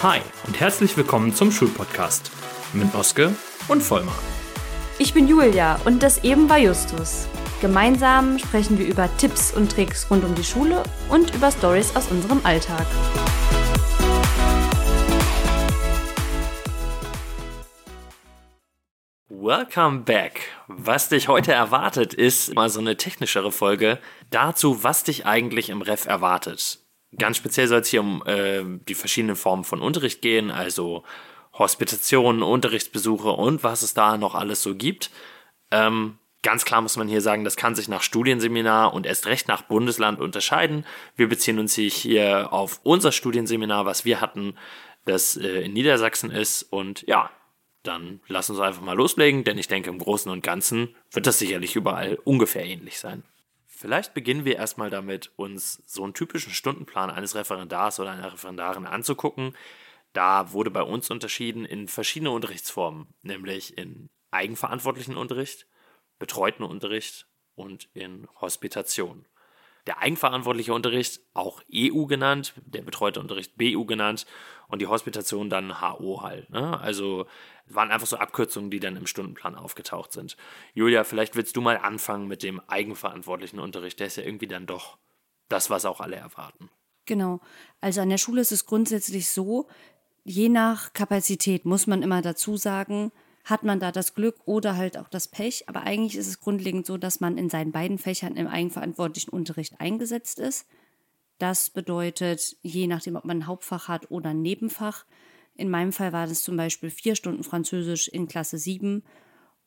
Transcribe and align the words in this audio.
Hi 0.00 0.20
und 0.46 0.60
herzlich 0.60 0.96
willkommen 0.96 1.34
zum 1.34 1.50
Schulpodcast 1.50 2.30
mit 2.72 2.94
Oske 2.94 3.34
und 3.66 3.82
Vollmar. 3.82 4.14
Ich 5.00 5.12
bin 5.12 5.26
Julia 5.26 5.80
und 5.84 6.04
das 6.04 6.22
eben 6.22 6.48
war 6.48 6.58
Justus. 6.58 7.26
Gemeinsam 7.60 8.38
sprechen 8.38 8.78
wir 8.78 8.86
über 8.86 9.08
Tipps 9.16 9.52
und 9.52 9.72
Tricks 9.72 10.08
rund 10.08 10.22
um 10.22 10.36
die 10.36 10.44
Schule 10.44 10.84
und 11.08 11.34
über 11.34 11.50
Stories 11.50 11.96
aus 11.96 12.12
unserem 12.12 12.40
Alltag. 12.44 12.86
Welcome 19.28 20.02
back. 20.02 20.42
Was 20.68 21.08
dich 21.08 21.26
heute 21.26 21.52
erwartet, 21.52 22.14
ist 22.14 22.54
mal 22.54 22.70
so 22.70 22.78
eine 22.78 22.96
technischere 22.96 23.50
Folge 23.50 23.98
dazu, 24.30 24.84
was 24.84 25.02
dich 25.02 25.26
eigentlich 25.26 25.70
im 25.70 25.82
Ref 25.82 26.06
erwartet. 26.06 26.78
Ganz 27.16 27.38
speziell 27.38 27.68
soll 27.68 27.80
es 27.80 27.88
hier 27.88 28.00
um 28.00 28.22
äh, 28.26 28.62
die 28.86 28.94
verschiedenen 28.94 29.36
Formen 29.36 29.64
von 29.64 29.80
Unterricht 29.80 30.20
gehen, 30.20 30.50
also 30.50 31.04
Hospitationen, 31.54 32.42
Unterrichtsbesuche 32.42 33.30
und 33.30 33.64
was 33.64 33.82
es 33.82 33.94
da 33.94 34.18
noch 34.18 34.34
alles 34.34 34.62
so 34.62 34.74
gibt. 34.74 35.10
Ähm, 35.70 36.18
ganz 36.42 36.64
klar 36.64 36.82
muss 36.82 36.96
man 36.96 37.08
hier 37.08 37.20
sagen, 37.20 37.44
das 37.44 37.56
kann 37.56 37.74
sich 37.74 37.88
nach 37.88 38.02
Studienseminar 38.02 38.92
und 38.92 39.06
erst 39.06 39.26
recht 39.26 39.48
nach 39.48 39.62
Bundesland 39.62 40.20
unterscheiden. 40.20 40.84
Wir 41.16 41.28
beziehen 41.28 41.58
uns 41.58 41.74
hier 41.74 42.52
auf 42.52 42.80
unser 42.82 43.12
Studienseminar, 43.12 43.86
was 43.86 44.04
wir 44.04 44.20
hatten, 44.20 44.56
das 45.04 45.36
äh, 45.36 45.62
in 45.62 45.72
Niedersachsen 45.72 46.30
ist. 46.30 46.62
Und 46.62 47.04
ja, 47.06 47.30
dann 47.82 48.20
lass 48.28 48.50
uns 48.50 48.60
einfach 48.60 48.82
mal 48.82 48.96
loslegen, 48.96 49.44
denn 49.44 49.58
ich 49.58 49.68
denke, 49.68 49.90
im 49.90 49.98
Großen 49.98 50.30
und 50.30 50.42
Ganzen 50.42 50.94
wird 51.10 51.26
das 51.26 51.38
sicherlich 51.38 51.74
überall 51.74 52.18
ungefähr 52.24 52.64
ähnlich 52.64 52.98
sein. 52.98 53.24
Vielleicht 53.80 54.12
beginnen 54.12 54.44
wir 54.44 54.56
erstmal 54.56 54.90
damit, 54.90 55.30
uns 55.36 55.84
so 55.86 56.02
einen 56.02 56.12
typischen 56.12 56.52
Stundenplan 56.52 57.10
eines 57.10 57.36
Referendars 57.36 58.00
oder 58.00 58.10
einer 58.10 58.32
Referendarin 58.32 58.86
anzugucken. 58.86 59.56
Da 60.12 60.50
wurde 60.50 60.72
bei 60.72 60.82
uns 60.82 61.12
unterschieden 61.12 61.64
in 61.64 61.86
verschiedene 61.86 62.32
Unterrichtsformen, 62.32 63.06
nämlich 63.22 63.78
in 63.78 64.10
eigenverantwortlichen 64.32 65.16
Unterricht, 65.16 65.68
betreuten 66.18 66.64
Unterricht 66.64 67.28
und 67.54 67.88
in 67.94 68.26
Hospitation. 68.40 69.26
Der 69.88 70.00
eigenverantwortliche 70.00 70.74
Unterricht, 70.74 71.22
auch 71.32 71.62
EU 71.74 72.04
genannt, 72.04 72.52
der 72.66 72.82
betreute 72.82 73.20
Unterricht 73.20 73.56
BU 73.56 73.86
genannt 73.86 74.26
und 74.68 74.82
die 74.82 74.86
Hospitation 74.86 75.48
dann 75.48 75.80
HO 75.80 76.20
halt. 76.20 76.50
Ne? 76.50 76.78
Also 76.78 77.26
waren 77.66 77.90
einfach 77.90 78.06
so 78.06 78.18
Abkürzungen, 78.18 78.70
die 78.70 78.80
dann 78.80 78.96
im 78.96 79.06
Stundenplan 79.06 79.54
aufgetaucht 79.54 80.12
sind. 80.12 80.36
Julia, 80.74 81.04
vielleicht 81.04 81.36
willst 81.36 81.56
du 81.56 81.62
mal 81.62 81.78
anfangen 81.78 82.28
mit 82.28 82.42
dem 82.42 82.60
eigenverantwortlichen 82.68 83.58
Unterricht. 83.58 83.98
Der 83.98 84.08
ist 84.08 84.16
ja 84.16 84.24
irgendwie 84.24 84.46
dann 84.46 84.66
doch 84.66 84.98
das, 85.48 85.70
was 85.70 85.86
auch 85.86 86.00
alle 86.00 86.16
erwarten. 86.16 86.68
Genau. 87.06 87.40
Also 87.80 88.02
an 88.02 88.10
der 88.10 88.18
Schule 88.18 88.42
ist 88.42 88.52
es 88.52 88.66
grundsätzlich 88.66 89.30
so, 89.30 89.68
je 90.22 90.50
nach 90.50 90.92
Kapazität 90.92 91.64
muss 91.64 91.86
man 91.86 92.02
immer 92.02 92.20
dazu 92.20 92.58
sagen, 92.58 93.10
hat 93.48 93.62
man 93.62 93.80
da 93.80 93.92
das 93.92 94.14
Glück 94.14 94.36
oder 94.44 94.76
halt 94.76 94.98
auch 94.98 95.08
das 95.08 95.28
Pech. 95.28 95.68
Aber 95.68 95.82
eigentlich 95.82 96.16
ist 96.16 96.26
es 96.26 96.40
grundlegend 96.40 96.86
so, 96.86 96.98
dass 96.98 97.20
man 97.20 97.38
in 97.38 97.48
seinen 97.48 97.72
beiden 97.72 97.96
Fächern 97.96 98.36
im 98.36 98.46
eigenverantwortlichen 98.46 99.30
Unterricht 99.30 99.80
eingesetzt 99.80 100.38
ist. 100.38 100.66
Das 101.38 101.70
bedeutet, 101.70 102.56
je 102.62 102.86
nachdem, 102.86 103.16
ob 103.16 103.24
man 103.24 103.38
ein 103.38 103.46
Hauptfach 103.46 103.88
hat 103.88 104.10
oder 104.10 104.30
ein 104.30 104.42
Nebenfach, 104.42 105.06
in 105.54 105.70
meinem 105.70 105.92
Fall 105.92 106.12
war 106.12 106.26
das 106.26 106.42
zum 106.42 106.56
Beispiel 106.56 106.90
vier 106.90 107.16
Stunden 107.16 107.42
Französisch 107.42 108.08
in 108.08 108.28
Klasse 108.28 108.58
7 108.58 109.02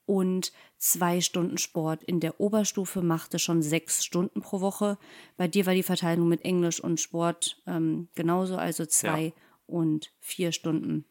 und 0.06 0.54
zwei 0.78 1.20
Stunden 1.20 1.58
Sport. 1.58 2.04
In 2.04 2.20
der 2.20 2.40
Oberstufe 2.40 3.02
machte 3.02 3.40
schon 3.40 3.62
sechs 3.62 4.06
Stunden 4.06 4.42
pro 4.42 4.62
Woche. 4.62 4.98
Bei 5.38 5.48
dir 5.48 5.66
war 5.66 5.74
die 5.74 5.84
Verteilung 5.84 6.30
mit 6.30 6.46
Englisch 6.46 6.82
und 6.82 7.00
Sport 7.00 7.62
ähm, 7.66 8.10
genauso, 8.16 8.58
also 8.58 8.86
zwei 8.86 9.26
ja. 9.26 9.32
und 9.66 10.14
vier 10.20 10.52
Stunden. 10.52 11.06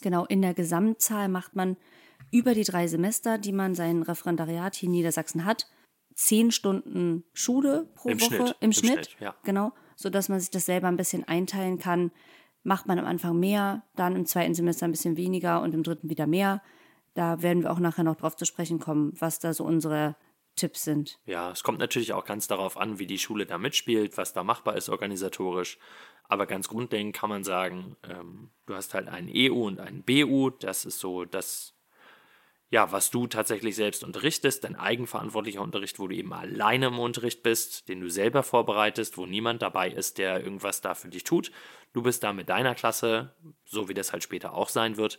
Genau, 0.00 0.24
in 0.26 0.42
der 0.42 0.54
Gesamtzahl 0.54 1.28
macht 1.28 1.54
man 1.54 1.76
über 2.30 2.54
die 2.54 2.64
drei 2.64 2.86
Semester, 2.86 3.38
die 3.38 3.52
man 3.52 3.74
sein 3.74 4.02
Referendariat 4.02 4.74
hier 4.74 4.86
in 4.86 4.92
Niedersachsen 4.92 5.44
hat, 5.44 5.66
zehn 6.14 6.50
Stunden 6.50 7.24
Schule 7.32 7.88
pro 7.94 8.08
Im 8.08 8.20
Woche 8.20 8.36
Schnitt. 8.36 8.56
im, 8.60 8.72
Schnitt, 8.72 9.06
Schnitt 9.06 9.16
ja. 9.20 9.34
genau, 9.44 9.72
sodass 9.96 10.28
man 10.28 10.40
sich 10.40 10.50
das 10.50 10.66
selber 10.66 10.88
ein 10.88 10.96
bisschen 10.96 11.24
einteilen 11.24 11.78
kann, 11.78 12.10
macht 12.62 12.86
man 12.86 12.98
am 12.98 13.06
Anfang 13.06 13.38
mehr, 13.38 13.82
dann 13.96 14.16
im 14.16 14.26
zweiten 14.26 14.54
Semester 14.54 14.86
ein 14.86 14.92
bisschen 14.92 15.16
weniger 15.16 15.62
und 15.62 15.74
im 15.74 15.82
dritten 15.82 16.08
wieder 16.08 16.26
mehr. 16.26 16.62
Da 17.14 17.42
werden 17.42 17.62
wir 17.62 17.72
auch 17.72 17.80
nachher 17.80 18.04
noch 18.04 18.16
drauf 18.16 18.36
zu 18.36 18.44
sprechen 18.44 18.78
kommen, 18.78 19.12
was 19.18 19.38
da 19.38 19.52
so 19.52 19.64
unsere 19.64 20.16
Tipps 20.56 20.84
sind. 20.84 21.18
Ja, 21.24 21.50
es 21.50 21.62
kommt 21.62 21.78
natürlich 21.78 22.12
auch 22.12 22.24
ganz 22.24 22.46
darauf 22.46 22.76
an, 22.76 22.98
wie 22.98 23.06
die 23.06 23.18
Schule 23.18 23.46
da 23.46 23.58
mitspielt, 23.58 24.16
was 24.16 24.32
da 24.32 24.44
machbar 24.44 24.76
ist 24.76 24.88
organisatorisch. 24.88 25.78
Aber 26.24 26.46
ganz 26.46 26.68
grundlegend 26.68 27.14
kann 27.14 27.28
man 27.28 27.44
sagen, 27.44 27.96
ähm, 28.08 28.50
du 28.66 28.74
hast 28.74 28.94
halt 28.94 29.08
einen 29.08 29.30
EU 29.34 29.66
und 29.66 29.80
einen 29.80 30.02
BU. 30.02 30.50
Das 30.50 30.84
ist 30.84 30.98
so 30.98 31.24
das, 31.24 31.74
ja, 32.70 32.90
was 32.90 33.10
du 33.10 33.26
tatsächlich 33.26 33.76
selbst 33.76 34.02
unterrichtest, 34.02 34.64
dein 34.64 34.76
eigenverantwortlicher 34.76 35.60
Unterricht, 35.60 35.98
wo 35.98 36.06
du 36.06 36.16
eben 36.16 36.32
alleine 36.32 36.86
im 36.86 36.98
Unterricht 36.98 37.42
bist, 37.42 37.88
den 37.90 38.00
du 38.00 38.08
selber 38.08 38.42
vorbereitest, 38.42 39.18
wo 39.18 39.26
niemand 39.26 39.60
dabei 39.60 39.90
ist, 39.90 40.16
der 40.16 40.42
irgendwas 40.42 40.80
da 40.80 40.94
für 40.94 41.08
dich 41.08 41.24
tut. 41.24 41.52
Du 41.92 42.02
bist 42.02 42.22
da 42.22 42.32
mit 42.32 42.48
deiner 42.48 42.74
Klasse, 42.74 43.34
so 43.66 43.90
wie 43.90 43.94
das 43.94 44.12
halt 44.12 44.22
später 44.22 44.54
auch 44.54 44.70
sein 44.70 44.96
wird. 44.96 45.18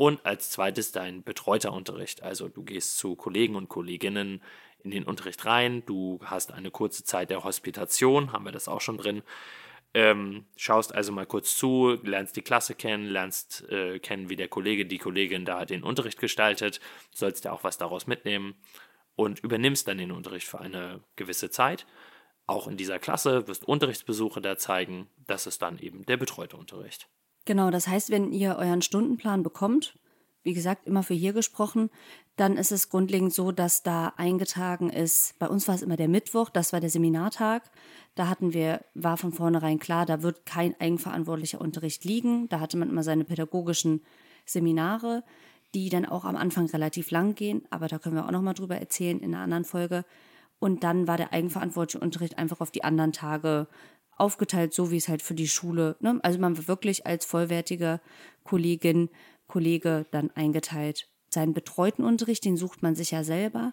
Und 0.00 0.24
als 0.24 0.48
zweites 0.48 0.92
dein 0.92 1.22
betreuter 1.22 1.74
Unterricht. 1.74 2.22
Also 2.22 2.48
du 2.48 2.62
gehst 2.62 2.96
zu 2.96 3.16
Kollegen 3.16 3.54
und 3.54 3.68
Kolleginnen 3.68 4.42
in 4.82 4.90
den 4.92 5.04
Unterricht 5.04 5.44
rein, 5.44 5.82
du 5.84 6.18
hast 6.24 6.52
eine 6.52 6.70
kurze 6.70 7.04
Zeit 7.04 7.28
der 7.28 7.44
Hospitation, 7.44 8.32
haben 8.32 8.46
wir 8.46 8.50
das 8.50 8.66
auch 8.66 8.80
schon 8.80 8.96
drin. 8.96 9.22
Ähm, 9.92 10.46
schaust 10.56 10.94
also 10.94 11.12
mal 11.12 11.26
kurz 11.26 11.54
zu, 11.54 11.98
lernst 12.02 12.34
die 12.34 12.40
Klasse 12.40 12.74
kennen, 12.74 13.04
lernst 13.04 13.68
äh, 13.68 13.98
kennen, 13.98 14.30
wie 14.30 14.36
der 14.36 14.48
Kollege, 14.48 14.86
die 14.86 14.96
Kollegin 14.96 15.44
da 15.44 15.66
den 15.66 15.82
Unterricht 15.82 16.18
gestaltet, 16.18 16.80
sollst 17.14 17.44
ja 17.44 17.52
auch 17.52 17.62
was 17.62 17.76
daraus 17.76 18.06
mitnehmen 18.06 18.54
und 19.16 19.40
übernimmst 19.40 19.86
dann 19.86 19.98
den 19.98 20.12
Unterricht 20.12 20.48
für 20.48 20.62
eine 20.62 21.00
gewisse 21.16 21.50
Zeit. 21.50 21.84
Auch 22.46 22.68
in 22.68 22.78
dieser 22.78 22.98
Klasse 22.98 23.46
wirst 23.48 23.68
Unterrichtsbesuche 23.68 24.40
da 24.40 24.56
zeigen. 24.56 25.10
Das 25.26 25.46
ist 25.46 25.60
dann 25.60 25.78
eben 25.78 26.06
der 26.06 26.16
betreute 26.16 26.56
Unterricht. 26.56 27.06
Genau, 27.50 27.72
das 27.72 27.88
heißt, 27.88 28.10
wenn 28.10 28.30
ihr 28.30 28.58
euren 28.58 28.80
Stundenplan 28.80 29.42
bekommt, 29.42 29.98
wie 30.44 30.54
gesagt, 30.54 30.86
immer 30.86 31.02
für 31.02 31.14
hier 31.14 31.32
gesprochen, 31.32 31.90
dann 32.36 32.56
ist 32.56 32.70
es 32.70 32.90
grundlegend 32.90 33.34
so, 33.34 33.50
dass 33.50 33.82
da 33.82 34.12
eingetragen 34.16 34.88
ist, 34.88 35.36
bei 35.40 35.48
uns 35.48 35.66
war 35.66 35.74
es 35.74 35.82
immer 35.82 35.96
der 35.96 36.06
Mittwoch, 36.06 36.48
das 36.48 36.72
war 36.72 36.78
der 36.78 36.90
Seminartag. 36.90 37.68
Da 38.14 38.28
hatten 38.28 38.54
wir, 38.54 38.84
war 38.94 39.16
von 39.16 39.32
vornherein 39.32 39.80
klar, 39.80 40.06
da 40.06 40.22
wird 40.22 40.46
kein 40.46 40.80
eigenverantwortlicher 40.80 41.60
Unterricht 41.60 42.04
liegen. 42.04 42.48
Da 42.48 42.60
hatte 42.60 42.76
man 42.76 42.88
immer 42.88 43.02
seine 43.02 43.24
pädagogischen 43.24 44.04
Seminare, 44.46 45.24
die 45.74 45.88
dann 45.88 46.06
auch 46.06 46.24
am 46.24 46.36
Anfang 46.36 46.66
relativ 46.66 47.10
lang 47.10 47.34
gehen, 47.34 47.66
aber 47.70 47.88
da 47.88 47.98
können 47.98 48.14
wir 48.14 48.26
auch 48.26 48.30
nochmal 48.30 48.54
drüber 48.54 48.76
erzählen 48.76 49.18
in 49.18 49.34
einer 49.34 49.42
anderen 49.42 49.64
Folge. 49.64 50.04
Und 50.60 50.84
dann 50.84 51.08
war 51.08 51.16
der 51.16 51.32
eigenverantwortliche 51.32 51.98
Unterricht 51.98 52.38
einfach 52.38 52.60
auf 52.60 52.70
die 52.70 52.84
anderen 52.84 53.10
Tage 53.10 53.66
aufgeteilt, 54.20 54.74
so 54.74 54.90
wie 54.90 54.96
es 54.96 55.08
halt 55.08 55.22
für 55.22 55.34
die 55.34 55.48
Schule, 55.48 55.96
ne? 56.00 56.20
also 56.22 56.38
man 56.38 56.56
war 56.56 56.68
wirklich 56.68 57.06
als 57.06 57.24
vollwertige 57.24 58.00
Kollegin, 58.44 59.08
Kollege 59.46 60.06
dann 60.10 60.30
eingeteilt. 60.34 61.08
Seinen 61.28 61.54
betreuten 61.54 62.04
Unterricht, 62.04 62.44
den 62.44 62.56
sucht 62.56 62.82
man 62.82 62.94
sich 62.94 63.10
ja 63.10 63.24
selber, 63.24 63.72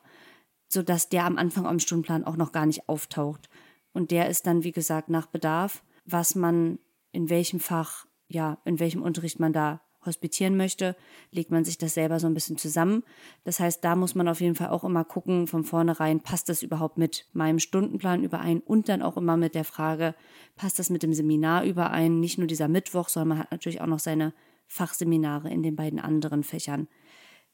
sodass 0.67 1.09
der 1.09 1.25
am 1.25 1.37
Anfang 1.37 1.65
am 1.65 1.79
Stundenplan 1.79 2.23
auch 2.23 2.35
noch 2.35 2.51
gar 2.51 2.65
nicht 2.65 2.89
auftaucht. 2.89 3.49
Und 3.93 4.11
der 4.11 4.29
ist 4.29 4.47
dann, 4.47 4.63
wie 4.63 4.71
gesagt, 4.71 5.09
nach 5.09 5.27
Bedarf, 5.27 5.83
was 6.05 6.35
man 6.35 6.79
in 7.11 7.29
welchem 7.29 7.59
Fach, 7.59 8.05
ja, 8.27 8.59
in 8.65 8.79
welchem 8.79 9.01
Unterricht 9.01 9.39
man 9.39 9.53
da 9.53 9.81
hospitieren 10.07 10.57
möchte, 10.57 10.95
legt 11.31 11.51
man 11.51 11.63
sich 11.63 11.77
das 11.77 11.93
selber 11.93 12.19
so 12.19 12.27
ein 12.27 12.33
bisschen 12.33 12.57
zusammen. 12.57 13.03
Das 13.43 13.59
heißt, 13.59 13.83
da 13.83 13.95
muss 13.95 14.15
man 14.15 14.27
auf 14.27 14.41
jeden 14.41 14.55
Fall 14.55 14.69
auch 14.69 14.83
immer 14.83 15.03
gucken, 15.03 15.47
von 15.47 15.63
vornherein, 15.63 16.21
passt 16.21 16.49
das 16.49 16.63
überhaupt 16.63 16.97
mit 16.97 17.27
meinem 17.33 17.59
Stundenplan 17.59 18.23
überein 18.23 18.61
und 18.61 18.89
dann 18.89 19.01
auch 19.01 19.17
immer 19.17 19.37
mit 19.37 19.53
der 19.53 19.65
Frage, 19.65 20.15
passt 20.55 20.79
das 20.79 20.89
mit 20.89 21.03
dem 21.03 21.13
Seminar 21.13 21.63
überein? 21.63 22.19
Nicht 22.19 22.37
nur 22.37 22.47
dieser 22.47 22.67
Mittwoch, 22.67 23.09
sondern 23.09 23.29
man 23.29 23.39
hat 23.39 23.51
natürlich 23.51 23.81
auch 23.81 23.87
noch 23.87 23.99
seine 23.99 24.33
Fachseminare 24.67 25.49
in 25.49 25.63
den 25.63 25.75
beiden 25.75 25.99
anderen 25.99 26.43
Fächern. 26.43 26.87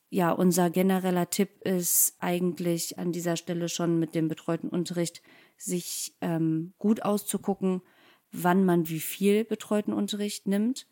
Ja, 0.09 0.31
unser 0.31 0.69
genereller 0.69 1.31
Tipp 1.31 1.61
ist 1.63 2.17
eigentlich 2.19 2.99
an 2.99 3.11
dieser 3.11 3.35
Stelle 3.35 3.67
schon 3.67 3.97
mit 3.97 4.13
dem 4.13 4.27
betreuten 4.27 4.69
Unterricht, 4.69 5.23
sich 5.57 6.15
ähm, 6.21 6.73
gut 6.77 7.01
auszugucken, 7.01 7.81
wann 8.31 8.63
man 8.65 8.89
wie 8.89 8.99
viel 8.99 9.43
betreuten 9.43 9.93
Unterricht 9.93 10.47
nimmt. 10.47 10.87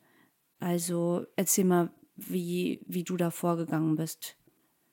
Also 0.61 1.25
erzähl 1.35 1.65
mal, 1.65 1.89
wie, 2.15 2.81
wie 2.87 3.03
du 3.03 3.17
da 3.17 3.31
vorgegangen 3.31 3.97
bist. 3.97 4.37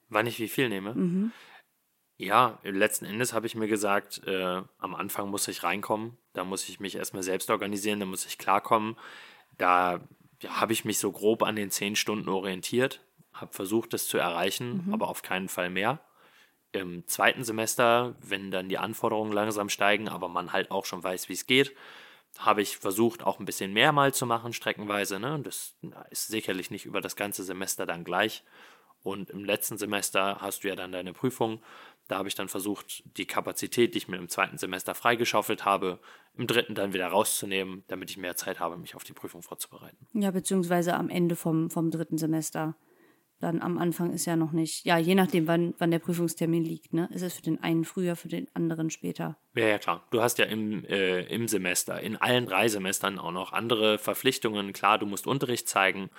Wann 0.09 0.27
ich 0.27 0.39
wie 0.39 0.49
viel 0.49 0.67
nehme? 0.67 0.93
Mhm. 0.93 1.31
Ja, 2.17 2.59
letzten 2.63 3.05
Endes 3.05 3.31
habe 3.31 3.47
ich 3.47 3.55
mir 3.55 3.69
gesagt, 3.69 4.21
äh, 4.25 4.61
am 4.77 4.93
Anfang 4.95 5.29
muss 5.29 5.47
ich 5.47 5.63
reinkommen, 5.63 6.17
da 6.33 6.43
muss 6.43 6.67
ich 6.67 6.81
mich 6.81 6.95
erstmal 6.95 7.23
selbst 7.23 7.49
organisieren, 7.49 8.01
da 8.01 8.05
muss 8.05 8.25
ich 8.25 8.37
klarkommen. 8.37 8.97
Da 9.57 10.01
ja, 10.41 10.59
habe 10.59 10.73
ich 10.73 10.83
mich 10.83 10.99
so 10.99 11.13
grob 11.13 11.43
an 11.43 11.55
den 11.55 11.71
zehn 11.71 11.95
Stunden 11.95 12.27
orientiert, 12.27 13.05
habe 13.31 13.53
versucht, 13.53 13.93
das 13.93 14.07
zu 14.07 14.17
erreichen, 14.17 14.83
mhm. 14.85 14.93
aber 14.93 15.07
auf 15.07 15.21
keinen 15.21 15.47
Fall 15.47 15.69
mehr 15.69 16.01
im 16.71 17.07
zweiten 17.07 17.43
Semester, 17.43 18.15
wenn 18.21 18.51
dann 18.51 18.69
die 18.69 18.77
Anforderungen 18.77 19.31
langsam 19.31 19.69
steigen, 19.69 20.07
aber 20.07 20.27
man 20.27 20.53
halt 20.53 20.71
auch 20.71 20.85
schon 20.85 21.03
weiß, 21.03 21.29
wie 21.29 21.33
es 21.33 21.47
geht, 21.47 21.75
habe 22.37 22.61
ich 22.61 22.77
versucht, 22.77 23.23
auch 23.23 23.39
ein 23.39 23.45
bisschen 23.45 23.73
mehr 23.73 23.91
mal 23.91 24.13
zu 24.13 24.25
machen, 24.25 24.53
streckenweise. 24.53 25.19
Ne? 25.19 25.39
Das 25.43 25.75
ist 26.09 26.27
sicherlich 26.27 26.71
nicht 26.71 26.85
über 26.85 27.01
das 27.01 27.15
ganze 27.15 27.43
Semester 27.43 27.85
dann 27.85 28.03
gleich. 28.03 28.43
Und 29.01 29.29
im 29.29 29.45
letzten 29.45 29.77
Semester 29.77 30.41
hast 30.41 30.63
du 30.63 30.67
ja 30.67 30.75
dann 30.75 30.91
deine 30.91 31.13
Prüfung. 31.13 31.61
Da 32.07 32.17
habe 32.17 32.27
ich 32.27 32.35
dann 32.35 32.49
versucht, 32.49 33.03
die 33.17 33.25
Kapazität, 33.25 33.93
die 33.93 33.99
ich 33.99 34.07
mir 34.07 34.17
im 34.17 34.29
zweiten 34.29 34.57
Semester 34.57 34.95
freigeschaufelt 34.95 35.63
habe, 35.63 35.99
im 36.35 36.47
dritten 36.47 36.75
dann 36.75 36.93
wieder 36.93 37.07
rauszunehmen, 37.07 37.83
damit 37.87 38.09
ich 38.09 38.17
mehr 38.17 38.35
Zeit 38.35 38.59
habe, 38.59 38.77
mich 38.77 38.95
auf 38.95 39.03
die 39.03 39.13
Prüfung 39.13 39.41
vorzubereiten. 39.41 40.07
Ja, 40.13 40.31
beziehungsweise 40.31 40.95
am 40.95 41.09
Ende 41.09 41.35
vom, 41.35 41.69
vom 41.69 41.91
dritten 41.91 42.17
Semester. 42.17 42.75
Dann 43.39 43.61
am 43.61 43.77
Anfang 43.77 44.11
ist 44.11 44.25
ja 44.25 44.35
noch 44.35 44.51
nicht, 44.51 44.85
ja, 44.85 44.97
je 44.97 45.15
nachdem, 45.15 45.47
wann, 45.47 45.73
wann 45.77 45.91
der 45.91 45.99
Prüfungstermin 45.99 46.63
liegt, 46.63 46.93
ne? 46.93 47.09
Ist 47.13 47.21
es 47.21 47.35
für 47.35 47.41
den 47.41 47.63
einen 47.63 47.85
früher, 47.85 48.17
für 48.17 48.27
den 48.27 48.47
anderen 48.53 48.89
später? 48.89 49.37
Ja, 49.55 49.67
ja, 49.67 49.77
klar. 49.77 50.05
Du 50.11 50.21
hast 50.21 50.39
ja 50.39 50.45
im, 50.45 50.83
äh, 50.85 51.21
im 51.23 51.47
Semester, 51.47 52.01
in 52.01 52.17
allen 52.17 52.45
drei 52.45 52.67
Semestern 52.67 53.17
auch 53.17 53.31
noch 53.31 53.53
andere 53.53 53.97
Verpflichtungen. 53.97 54.73
Klar, 54.73 54.99
du 54.99 55.05
musst 55.05 55.25
Unterricht 55.25 55.69
zeigen, 55.69 56.09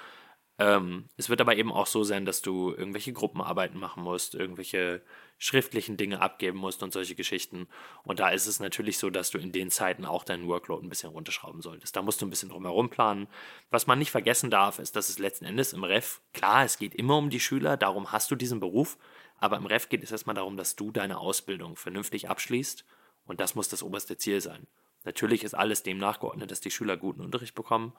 ähm, 0.61 1.09
es 1.17 1.31
wird 1.31 1.41
aber 1.41 1.57
eben 1.57 1.73
auch 1.73 1.87
so 1.87 2.05
sein, 2.05 2.27
dass 2.27 2.43
du 2.43 2.75
irgendwelche 2.75 3.15
Gruppenarbeiten 3.15 3.81
machen 3.81 4.03
musst, 4.03 4.35
irgendwelche 4.35 5.01
schriftlichen 5.39 5.97
Dinge 5.97 6.21
abgeben 6.21 6.59
musst 6.59 6.83
und 6.83 6.93
solche 6.93 7.15
Geschichten. 7.15 7.67
Und 8.03 8.21
da 8.21 8.29
ist 8.29 8.47
es 8.47 8.61
natürlich 8.61 8.99
so, 8.99 9.09
dass 9.09 9.31
du 9.31 9.39
in 9.39 9.53
den 9.53 9.71
Zeiten 9.71 10.05
auch 10.05 10.23
deinen 10.23 10.47
Workload 10.49 10.85
ein 10.85 10.91
bisschen 10.91 11.09
runterschrauben 11.09 11.63
solltest. 11.63 11.97
Da 11.97 12.03
musst 12.03 12.21
du 12.21 12.27
ein 12.27 12.31
bisschen 12.31 12.51
drumherum 12.51 12.91
planen. 12.91 13.27
Was 13.71 13.87
man 13.87 13.99
nicht 13.99 14.11
vergessen 14.11 14.51
darf, 14.51 14.79
ist, 14.79 14.97
dass 14.97 15.09
es 15.09 15.19
letzten 15.19 15.47
Endes 15.47 15.73
im 15.73 15.83
Ref, 15.83 16.21
klar, 16.35 16.63
es 16.67 16.77
geht 16.77 16.95
immer 16.95 17.17
um 17.17 17.31
die 17.31 17.41
Schüler, 17.41 17.79
darum 17.79 18.13
hast 18.13 18.31
du 18.31 18.37
diesen 18.37 18.61
Beruf, 18.61 18.99
aber 19.39 19.57
im 19.57 19.65
Ref 19.65 19.89
geht 19.89 20.05
es 20.05 20.13
erstmal 20.13 20.37
darum, 20.37 20.59
dass 20.59 20.77
du 20.77 20.91
deine 20.91 21.21
Ausbildung 21.21 21.75
vernünftig 21.75 22.29
abschließt 22.29 22.85
und 23.25 23.41
das 23.41 23.55
muss 23.55 23.71
das 23.71 23.83
oberste 23.83 24.19
Ziel 24.19 24.43
sein. 24.43 24.67
Natürlich 25.05 25.43
ist 25.43 25.55
alles 25.55 25.83
dem 25.83 25.97
nachgeordnet, 25.97 26.51
dass 26.51 26.61
die 26.61 26.71
Schüler 26.71 26.99
guten 26.99 27.23
Unterricht 27.23 27.55
bekommen 27.55 27.95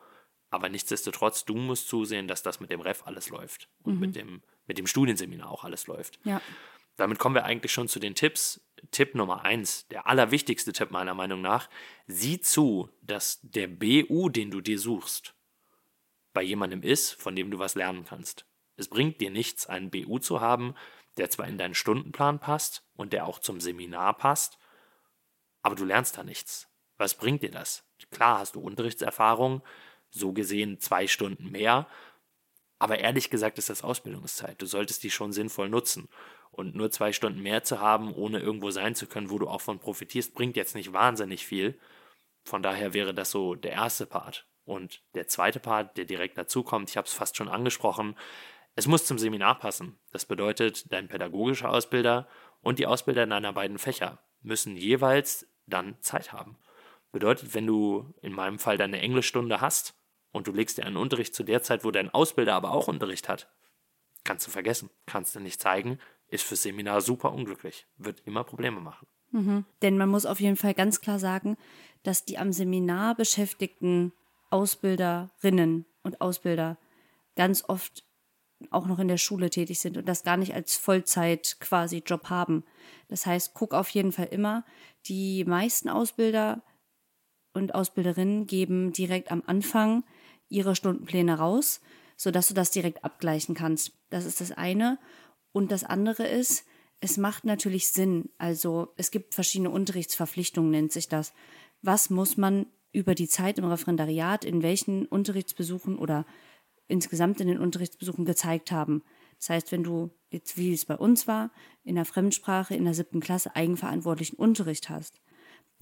aber 0.52 0.70
nichtsdestotrotz, 0.70 1.46
du 1.46 1.56
musst 1.56 1.88
zusehen, 1.88 2.28
dass 2.28 2.44
das 2.44 2.60
mit 2.60 2.70
dem 2.70 2.82
Ref 2.82 3.08
alles 3.08 3.30
läuft 3.30 3.70
und 3.84 3.96
mhm. 3.96 4.00
mit, 4.00 4.16
dem, 4.16 4.42
mit 4.68 4.78
dem 4.78 4.86
Studienseminar 4.86 5.50
auch 5.50 5.64
alles 5.64 5.88
läuft. 5.88 6.20
Ja. 6.26 6.42
Damit 6.98 7.18
kommen 7.18 7.36
wir 7.36 7.46
eigentlich 7.46 7.72
schon 7.72 7.88
zu 7.88 8.00
den 8.00 8.14
Tipps. 8.14 8.62
Tipp 8.92 9.16
Nummer 9.16 9.44
eins, 9.44 9.88
der 9.88 10.08
allerwichtigste 10.08 10.74
Tipp 10.74 10.92
meiner 10.92 11.14
Meinung 11.14 11.42
nach, 11.42 11.70
sieh 12.06 12.42
zu, 12.42 12.90
dass 13.02 13.40
der 13.42 13.68
BU, 13.68 14.30
den 14.30 14.52
du 14.52 14.60
dir 14.60 14.78
suchst, 14.78 15.36
bei 16.34 16.42
jemandem 16.42 16.84
ist, 16.84 17.14
von 17.14 17.36
dem 17.36 17.50
du 17.50 17.58
was 17.58 17.76
lernen 17.76 18.06
kannst. 18.06 18.46
Es 18.76 18.90
bringt 18.90 19.22
dir 19.22 19.32
nichts, 19.32 19.68
einen 19.68 19.90
BU 19.90 20.20
zu 20.20 20.42
haben, 20.42 20.76
der 21.18 21.30
zwar 21.30 21.48
in 21.48 21.58
deinen 21.58 21.76
Stundenplan 21.76 22.40
passt 22.40 22.84
und 22.96 23.14
der 23.14 23.26
auch 23.26 23.40
zum 23.40 23.62
Seminar 23.62 24.18
passt, 24.18 24.58
aber 25.62 25.76
du 25.76 25.86
lernst 25.86 26.18
da 26.18 26.24
nichts. 26.24 26.68
Was 26.98 27.16
bringt 27.16 27.42
dir 27.42 27.52
das? 27.52 27.84
Klar 28.10 28.40
hast 28.40 28.56
du 28.56 28.60
Unterrichtserfahrung, 28.60 29.62
so 30.12 30.34
gesehen 30.34 30.80
zwei 30.80 31.08
Stunden 31.08 31.52
mehr. 31.52 31.88
Aber 32.80 33.00
ehrlich 33.00 33.30
gesagt 33.30 33.58
ist 33.58 33.70
das 33.70 33.84
Ausbildungszeit. 33.84 34.62
Du 34.62 34.66
solltest 34.66 35.04
die 35.04 35.12
schon 35.12 35.32
sinnvoll 35.32 35.70
nutzen. 35.70 36.10
Und 36.52 36.76
nur 36.76 36.92
zwei 36.92 37.14
Stunden 37.14 37.42
mehr 37.42 37.64
zu 37.64 37.80
haben, 37.80 38.14
ohne 38.14 38.40
irgendwo 38.40 38.72
sein 38.72 38.94
zu 38.94 39.08
können, 39.08 39.30
wo 39.30 39.40
du 39.40 39.48
auch 39.48 39.62
von 39.62 39.80
profitierst, 39.80 40.34
bringt 40.34 40.58
jetzt 40.58 40.76
nicht 40.76 40.92
wahnsinnig 40.92 41.46
viel. 41.46 41.80
Von 42.44 42.62
daher 42.62 42.94
wäre 42.94 43.14
das 43.14 43.32
so 43.32 43.56
der 43.56 43.72
erste 43.72 44.06
Part. 44.06 44.48
Und 44.66 45.02
der 45.16 45.28
zweite 45.28 45.60
Part, 45.60 45.98
der 45.98 46.06
direkt 46.06 46.38
dazu 46.38 46.64
kommt, 46.64 46.90
ich 46.90 46.98
habe 46.98 47.08
es 47.08 47.14
fast 47.14 47.38
schon 47.38 47.48
angesprochen, 47.48 48.16
es 48.76 48.88
muss 48.88 49.06
zum 49.06 49.20
Seminar 49.20 49.60
passen. 49.60 50.00
Das 50.12 50.26
bedeutet, 50.26 50.92
dein 50.92 51.08
pädagogischer 51.08 51.70
Ausbilder 51.70 52.28
und 52.62 52.80
die 52.80 52.88
Ausbilder 52.88 53.26
deiner 53.26 53.54
beiden 53.54 53.78
Fächer 53.78 54.20
müssen 54.42 54.78
jeweils 54.78 55.48
dann 55.68 55.98
Zeit 56.02 56.32
haben. 56.32 56.58
Bedeutet, 57.12 57.54
wenn 57.54 57.68
du 57.68 58.14
in 58.22 58.34
meinem 58.34 58.60
Fall 58.60 58.78
deine 58.78 59.02
Englischstunde 59.02 59.60
hast, 59.62 59.94
und 60.32 60.48
du 60.48 60.52
legst 60.52 60.78
dir 60.78 60.86
einen 60.86 60.98
Unterricht 60.98 61.36
zu 61.36 61.44
der 61.44 61.64
Zeit, 61.64 61.84
wo 61.84 61.92
dein 61.92 62.10
Ausbilder 62.10 62.56
aber 62.56 62.72
auch 62.72 62.88
Unterricht 62.88 63.30
hat, 63.30 63.50
kannst 64.24 64.48
du 64.48 64.52
vergessen, 64.52 64.90
kannst 65.06 65.36
du 65.36 65.40
nicht 65.40 65.62
zeigen, 65.62 66.00
ist 66.28 66.44
fürs 66.44 66.64
Seminar 66.64 67.02
super 67.02 67.34
unglücklich, 67.34 67.86
wird 67.98 68.22
immer 68.26 68.44
Probleme 68.44 68.80
machen. 68.80 69.08
Mhm. 69.32 69.66
Denn 69.82 69.98
man 69.98 70.10
muss 70.10 70.26
auf 70.26 70.40
jeden 70.40 70.58
Fall 70.58 70.74
ganz 70.74 71.02
klar 71.02 71.20
sagen, 71.20 71.58
dass 72.04 72.26
die 72.26 72.38
am 72.38 72.52
Seminar 72.52 73.16
beschäftigten 73.16 74.14
Ausbilderinnen 74.50 75.86
und 76.04 76.22
Ausbilder 76.22 76.78
ganz 77.36 77.64
oft 77.68 78.04
auch 78.70 78.86
noch 78.86 79.00
in 79.00 79.08
der 79.08 79.18
Schule 79.18 79.50
tätig 79.50 79.80
sind 79.80 79.98
und 79.98 80.08
das 80.08 80.24
gar 80.24 80.38
nicht 80.38 80.54
als 80.54 80.78
Vollzeit 80.78 81.58
quasi 81.60 82.04
Job 82.06 82.30
haben. 82.30 82.64
Das 83.08 83.26
heißt, 83.26 83.54
guck 83.54 83.74
auf 83.74 83.90
jeden 83.90 84.12
Fall 84.12 84.28
immer, 84.28 84.66
die 85.08 85.44
meisten 85.46 85.90
Ausbilder 85.90 86.62
und 87.54 87.74
Ausbilderinnen 87.74 88.46
geben 88.46 88.94
direkt 88.94 89.32
am 89.32 89.42
Anfang 89.46 90.04
ihre 90.52 90.76
Stundenpläne 90.76 91.38
raus, 91.38 91.82
sodass 92.18 92.48
du 92.48 92.54
das 92.54 92.72
direkt 92.72 93.04
abgleichen 93.04 93.56
kannst. 93.56 93.94
Das 94.10 94.26
ist 94.26 94.42
das 94.42 94.52
eine. 94.52 95.00
Und 95.52 95.72
das 95.72 95.84
andere 95.84 96.28
ist, 96.28 96.66
es 97.00 97.18
macht 97.18 97.46
natürlich 97.46 97.90
Sinn. 97.90 98.30
Also 98.38 98.94
es 98.96 99.12
gibt 99.12 99.34
verschiedene 99.34 99.72
Unterrichtsverpflichtungen, 99.72 100.72
nennt 100.72 100.92
sich 100.92 101.08
das. 101.08 101.34
Was 101.82 102.10
muss 102.10 102.38
man 102.38 102.68
über 102.92 103.16
die 103.16 103.28
Zeit 103.28 103.58
im 103.58 103.66
Referendariat 103.66 104.46
in 104.46 104.62
welchen 104.62 105.08
Unterrichtsbesuchen 105.08 105.98
oder 105.98 106.26
insgesamt 106.88 107.42
in 107.42 107.48
den 107.48 107.60
Unterrichtsbesuchen 107.60 108.26
gezeigt 108.26 108.72
haben? 108.72 109.04
Das 109.40 109.50
heißt, 109.50 109.72
wenn 109.72 109.84
du 109.84 110.12
jetzt, 110.30 110.58
wie 110.58 110.72
es 110.72 110.86
bei 110.86 110.96
uns 110.96 111.28
war, 111.28 111.50
in 111.84 111.96
der 111.96 112.06
Fremdsprache 112.06 112.76
in 112.76 112.86
der 112.86 112.94
siebten 112.94 113.20
Klasse 113.20 113.56
eigenverantwortlichen 113.56 114.38
Unterricht 114.38 114.90
hast, 114.90 115.20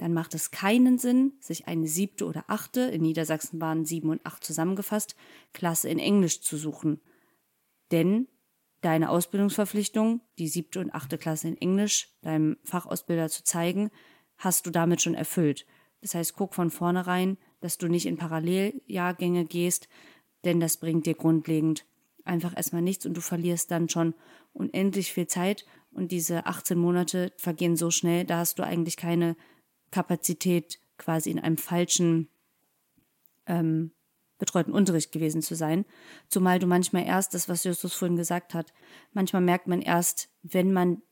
dann 0.00 0.14
macht 0.14 0.34
es 0.34 0.50
keinen 0.50 0.96
Sinn, 0.96 1.34
sich 1.40 1.68
eine 1.68 1.86
siebte 1.86 2.24
oder 2.24 2.44
achte, 2.46 2.80
in 2.80 3.02
Niedersachsen 3.02 3.60
waren 3.60 3.84
sieben 3.84 4.08
und 4.08 4.24
acht 4.24 4.42
zusammengefasst, 4.42 5.14
Klasse 5.52 5.90
in 5.90 5.98
Englisch 5.98 6.40
zu 6.40 6.56
suchen. 6.56 7.02
Denn 7.90 8.26
deine 8.80 9.10
Ausbildungsverpflichtung, 9.10 10.22
die 10.38 10.48
siebte 10.48 10.80
und 10.80 10.94
achte 10.94 11.18
Klasse 11.18 11.48
in 11.48 11.58
Englisch, 11.58 12.08
deinem 12.22 12.56
Fachausbilder 12.64 13.28
zu 13.28 13.44
zeigen, 13.44 13.90
hast 14.38 14.64
du 14.64 14.70
damit 14.70 15.02
schon 15.02 15.12
erfüllt. 15.12 15.66
Das 16.00 16.14
heißt, 16.14 16.32
guck 16.32 16.54
von 16.54 16.70
vornherein, 16.70 17.36
dass 17.60 17.76
du 17.76 17.86
nicht 17.86 18.06
in 18.06 18.16
Paralleljahrgänge 18.16 19.44
gehst, 19.44 19.86
denn 20.46 20.60
das 20.60 20.78
bringt 20.78 21.04
dir 21.04 21.14
grundlegend 21.14 21.84
einfach 22.24 22.56
erstmal 22.56 22.80
nichts 22.80 23.04
und 23.04 23.14
du 23.14 23.20
verlierst 23.20 23.70
dann 23.70 23.90
schon 23.90 24.14
unendlich 24.54 25.12
viel 25.12 25.26
Zeit 25.26 25.66
und 25.92 26.10
diese 26.10 26.46
18 26.46 26.78
Monate 26.78 27.34
vergehen 27.36 27.76
so 27.76 27.90
schnell, 27.90 28.24
da 28.24 28.38
hast 28.38 28.58
du 28.58 28.62
eigentlich 28.62 28.96
keine 28.96 29.36
Kapazität 29.90 30.80
quasi 30.98 31.30
in 31.30 31.38
einem 31.38 31.56
falschen 31.56 32.28
ähm, 33.46 33.92
betreuten 34.38 34.72
Unterricht 34.72 35.12
gewesen 35.12 35.42
zu 35.42 35.54
sein. 35.54 35.84
Zumal 36.28 36.58
du 36.58 36.66
manchmal 36.66 37.04
erst, 37.04 37.34
das, 37.34 37.48
was 37.48 37.64
Justus 37.64 37.94
vorhin 37.94 38.16
gesagt 38.16 38.54
hat, 38.54 38.72
manchmal 39.12 39.42
merkt 39.42 39.68
man 39.68 39.82
erst, 39.82 40.30
wenn 40.42 40.72
man, 40.72 41.02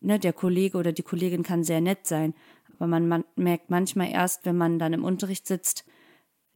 ne, 0.00 0.18
der 0.18 0.32
Kollege 0.32 0.78
oder 0.78 0.92
die 0.92 1.02
Kollegin 1.02 1.42
kann 1.42 1.64
sehr 1.64 1.80
nett 1.80 2.06
sein, 2.06 2.34
aber 2.76 2.86
man, 2.86 3.08
man 3.08 3.24
merkt 3.36 3.70
manchmal 3.70 4.10
erst, 4.10 4.44
wenn 4.44 4.56
man 4.56 4.78
dann 4.78 4.92
im 4.92 5.04
Unterricht 5.04 5.46
sitzt, 5.46 5.84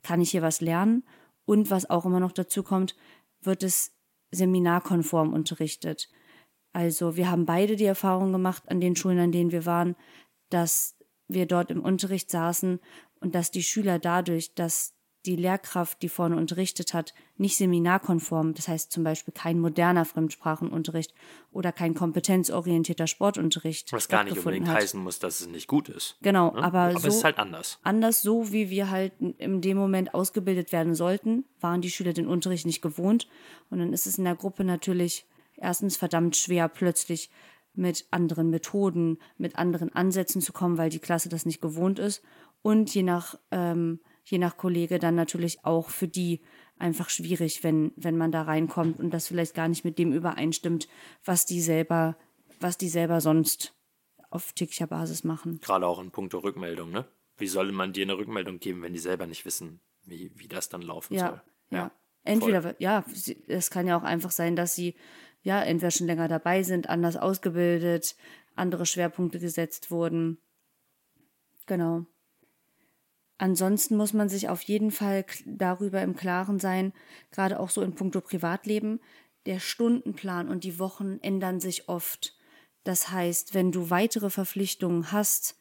kann 0.03 0.21
ich 0.21 0.31
hier 0.31 0.43
was 0.43 0.61
lernen? 0.61 1.05
Und 1.45 1.71
was 1.71 1.89
auch 1.89 2.05
immer 2.05 2.21
noch 2.21 2.33
dazu 2.33 2.63
kommt, 2.63 2.95
wird 3.41 3.63
es 3.63 3.93
seminarkonform 4.31 5.33
unterrichtet. 5.33 6.11
Also 6.73 7.17
wir 7.17 7.31
haben 7.31 7.47
beide 7.47 7.77
die 7.77 7.87
Erfahrung 7.87 8.33
gemacht 8.33 8.65
an 8.69 8.81
den 8.81 8.97
Schulen, 8.97 9.19
an 9.19 9.33
denen 9.33 9.51
wir 9.51 9.65
waren, 9.65 9.97
dass 10.51 10.98
wir 11.29 11.47
dort 11.47 11.71
im 11.71 11.83
Unterricht 11.83 12.31
saßen 12.31 12.81
und 13.21 13.35
dass 13.35 13.51
die 13.51 13.63
Schüler 13.63 13.99
dadurch, 13.99 14.55
dass 14.55 14.95
die 15.27 15.37
Lehrkraft, 15.37 16.01
die 16.03 16.09
vorne 16.09 16.37
unterrichtet 16.37 16.95
hat, 16.95 17.13
nicht 17.37 17.57
seminarkonform, 17.57 18.55
das 18.55 18.69
heißt 18.69 18.91
zum 18.91 19.05
Beispiel 19.05 19.35
kein 19.35 19.59
moderner 19.59 20.05
Fremdsprachenunterricht 20.05 21.13
oder 21.53 21.73
kein 21.73 21.95
kompetenzorientierter 21.95 23.07
Sportunterricht. 23.07 23.93
Was 23.93 24.09
gar 24.09 24.25
nicht 24.25 24.39
unbedingt 24.39 24.69
hat. 24.69 24.77
heißen 24.77 25.01
muss, 25.01 25.19
dass 25.19 25.41
es 25.41 25.49
nicht 25.49 25.67
gut 25.67 25.89
ist. 25.89 26.17
Genau, 26.23 26.53
ne? 26.53 26.63
aber, 26.63 26.81
aber 26.81 27.01
so, 27.01 27.09
es 27.09 27.17
ist 27.17 27.25
halt 27.25 27.39
anders. 27.39 27.79
Anders 27.83 28.23
so, 28.23 28.53
wie 28.53 28.71
wir 28.71 28.91
halt 28.91 29.13
in 29.19 29.61
dem 29.61 29.77
Moment 29.77 30.15
ausgebildet 30.15 30.73
werden 30.73 30.95
sollten, 30.95 31.45
waren 31.61 31.83
die 31.83 31.91
Schüler 31.91 32.13
den 32.13 32.29
Unterricht 32.29 32.65
nicht 32.65 32.81
gewohnt. 32.81 33.29
Und 33.71 33.81
dann 33.81 33.93
ist 33.93 34.07
es 34.07 34.19
in 34.19 34.25
der 34.25 34.37
Gruppe 34.37 34.65
natürlich 34.65 35.27
erstens 35.57 35.97
verdammt 35.97 36.37
schwer, 36.37 36.69
plötzlich 36.69 37.29
mit 37.79 38.07
anderen 38.11 38.51
Methoden, 38.51 39.19
mit 39.37 39.57
anderen 39.57 39.93
Ansätzen 39.93 40.41
zu 40.41 40.53
kommen, 40.53 40.79
weil 40.79 40.91
die 40.91 40.99
Klasse 40.99 41.29
das 41.29 41.47
nicht 41.47 41.63
gewohnt 41.63 41.99
ist. 41.99 42.23
Und 42.63 42.93
je 42.95 43.03
nach, 43.03 43.39
ähm, 43.51 44.01
je 44.25 44.39
nach 44.39 44.57
Kollege 44.57 44.99
dann 44.99 45.15
natürlich 45.15 45.65
auch 45.65 45.89
für 45.89 46.09
die 46.09 46.43
einfach 46.79 47.09
schwierig, 47.09 47.65
wenn, 47.65 47.93
wenn 47.97 48.17
man 48.17 48.33
da 48.33 48.43
reinkommt 48.43 49.01
und 49.01 49.11
das 49.11 49.29
vielleicht 49.29 49.55
gar 49.55 49.69
nicht 49.69 49.85
mit 49.85 49.99
dem 49.99 50.13
übereinstimmt, 50.13 50.89
was 51.25 51.47
die 51.47 51.61
selber, 51.61 52.17
was 52.61 52.79
die 52.79 52.89
selber 52.89 53.21
sonst 53.21 53.75
auf 54.31 54.53
täglicher 54.53 54.87
Basis 54.87 55.25
machen. 55.25 55.61
Gerade 55.61 55.87
auch 55.87 56.01
in 56.01 56.11
puncto 56.11 56.39
Rückmeldung, 56.39 56.91
ne? 56.91 57.07
Wie 57.37 57.47
soll 57.47 57.71
man 57.73 57.93
dir 57.93 58.05
eine 58.05 58.19
Rückmeldung 58.19 58.59
geben, 58.59 58.83
wenn 58.83 58.93
die 58.93 58.99
selber 58.99 59.27
nicht 59.27 59.45
wissen, 59.45 59.81
wie, 60.05 60.33
wie 60.35 60.49
das 60.49 60.69
dann 60.69 60.83
laufen 60.83 61.15
ja, 61.15 61.29
soll? 61.29 61.43
Ja. 61.71 61.79
ja. 61.79 61.91
Entweder, 62.25 62.63
voll. 62.63 62.77
ja, 62.79 63.05
es 63.47 63.71
kann 63.71 63.87
ja 63.87 63.97
auch 63.97 64.03
einfach 64.03 64.33
sein, 64.33 64.57
dass 64.57 64.75
sie 64.75 64.97
ja, 65.43 65.63
entweder 65.63 65.91
schon 65.91 66.07
länger 66.07 66.29
dabei 66.29 66.63
sind, 66.63 66.89
anders 66.89 67.17
ausgebildet, 67.17 68.17
andere 68.55 68.87
Schwerpunkte 68.87 69.39
gesetzt 69.39 69.91
wurden. 69.91 70.39
Genau. 71.67 72.07
Ansonsten 73.39 73.97
muss 73.97 74.13
man 74.13 74.29
sich 74.29 74.49
auf 74.49 74.63
jeden 74.63 74.91
Fall 74.91 75.25
darüber 75.47 76.03
im 76.03 76.17
Klaren 76.17 76.59
sein, 76.59 76.93
gerade 77.31 77.61
auch 77.61 77.71
so 77.71 77.83
in 77.83 77.95
puncto 77.95 78.21
Privatleben, 78.21 79.01
der 79.47 79.61
Stundenplan 79.61 80.49
und 80.49 80.65
die 80.65 80.79
Wochen 80.81 81.19
ändern 81.23 81.61
sich 81.61 81.89
oft. 81.89 82.37
Das 82.83 83.11
heißt, 83.11 83.55
wenn 83.55 83.71
du 83.71 83.91
weitere 83.91 84.29
Verpflichtungen 84.29 85.13
hast, 85.13 85.57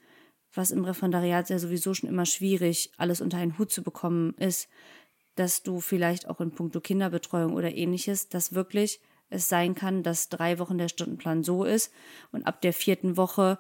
was 0.53 0.71
im 0.71 0.85
Referendariat 0.85 1.49
ja 1.49 1.59
sowieso 1.59 1.93
schon 1.93 2.09
immer 2.09 2.25
schwierig, 2.25 2.91
alles 2.97 3.21
unter 3.21 3.37
einen 3.37 3.59
Hut 3.59 3.71
zu 3.71 3.83
bekommen 3.83 4.33
ist, 4.39 4.69
dass 5.35 5.61
du 5.61 5.79
vielleicht 5.79 6.27
auch 6.27 6.41
in 6.41 6.51
puncto 6.51 6.81
Kinderbetreuung 6.81 7.53
oder 7.53 7.75
ähnliches, 7.75 8.27
dass 8.27 8.53
wirklich 8.53 8.99
es 9.29 9.49
sein 9.49 9.75
kann, 9.75 10.03
dass 10.03 10.29
drei 10.29 10.59
Wochen 10.59 10.77
der 10.77 10.87
Stundenplan 10.87 11.43
so 11.43 11.63
ist 11.63 11.93
und 12.31 12.45
ab 12.45 12.61
der 12.61 12.73
vierten 12.73 13.17
Woche 13.17 13.59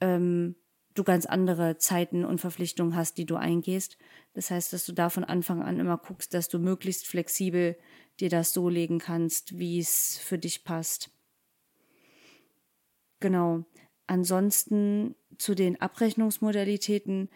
ähm, 0.00 0.56
du 0.94 1.04
ganz 1.04 1.26
andere 1.26 1.78
Zeiten 1.78 2.24
und 2.24 2.40
Verpflichtungen 2.40 2.96
hast, 2.96 3.18
die 3.18 3.26
du 3.26 3.36
eingehst. 3.36 3.96
Das 4.34 4.50
heißt, 4.50 4.72
dass 4.72 4.86
du 4.86 4.92
da 4.92 5.10
von 5.10 5.24
Anfang 5.24 5.62
an 5.62 5.78
immer 5.78 5.98
guckst, 5.98 6.34
dass 6.34 6.48
du 6.48 6.58
möglichst 6.58 7.06
flexibel 7.06 7.76
dir 8.18 8.28
das 8.28 8.52
so 8.52 8.68
legen 8.68 8.98
kannst, 8.98 9.58
wie 9.58 9.78
es 9.78 10.18
für 10.18 10.38
dich 10.38 10.64
passt. 10.64 11.10
Genau. 13.20 13.64
Ansonsten 14.06 15.14
zu 15.38 15.54
den 15.54 15.80
Abrechnungsmodalitäten 15.80 17.28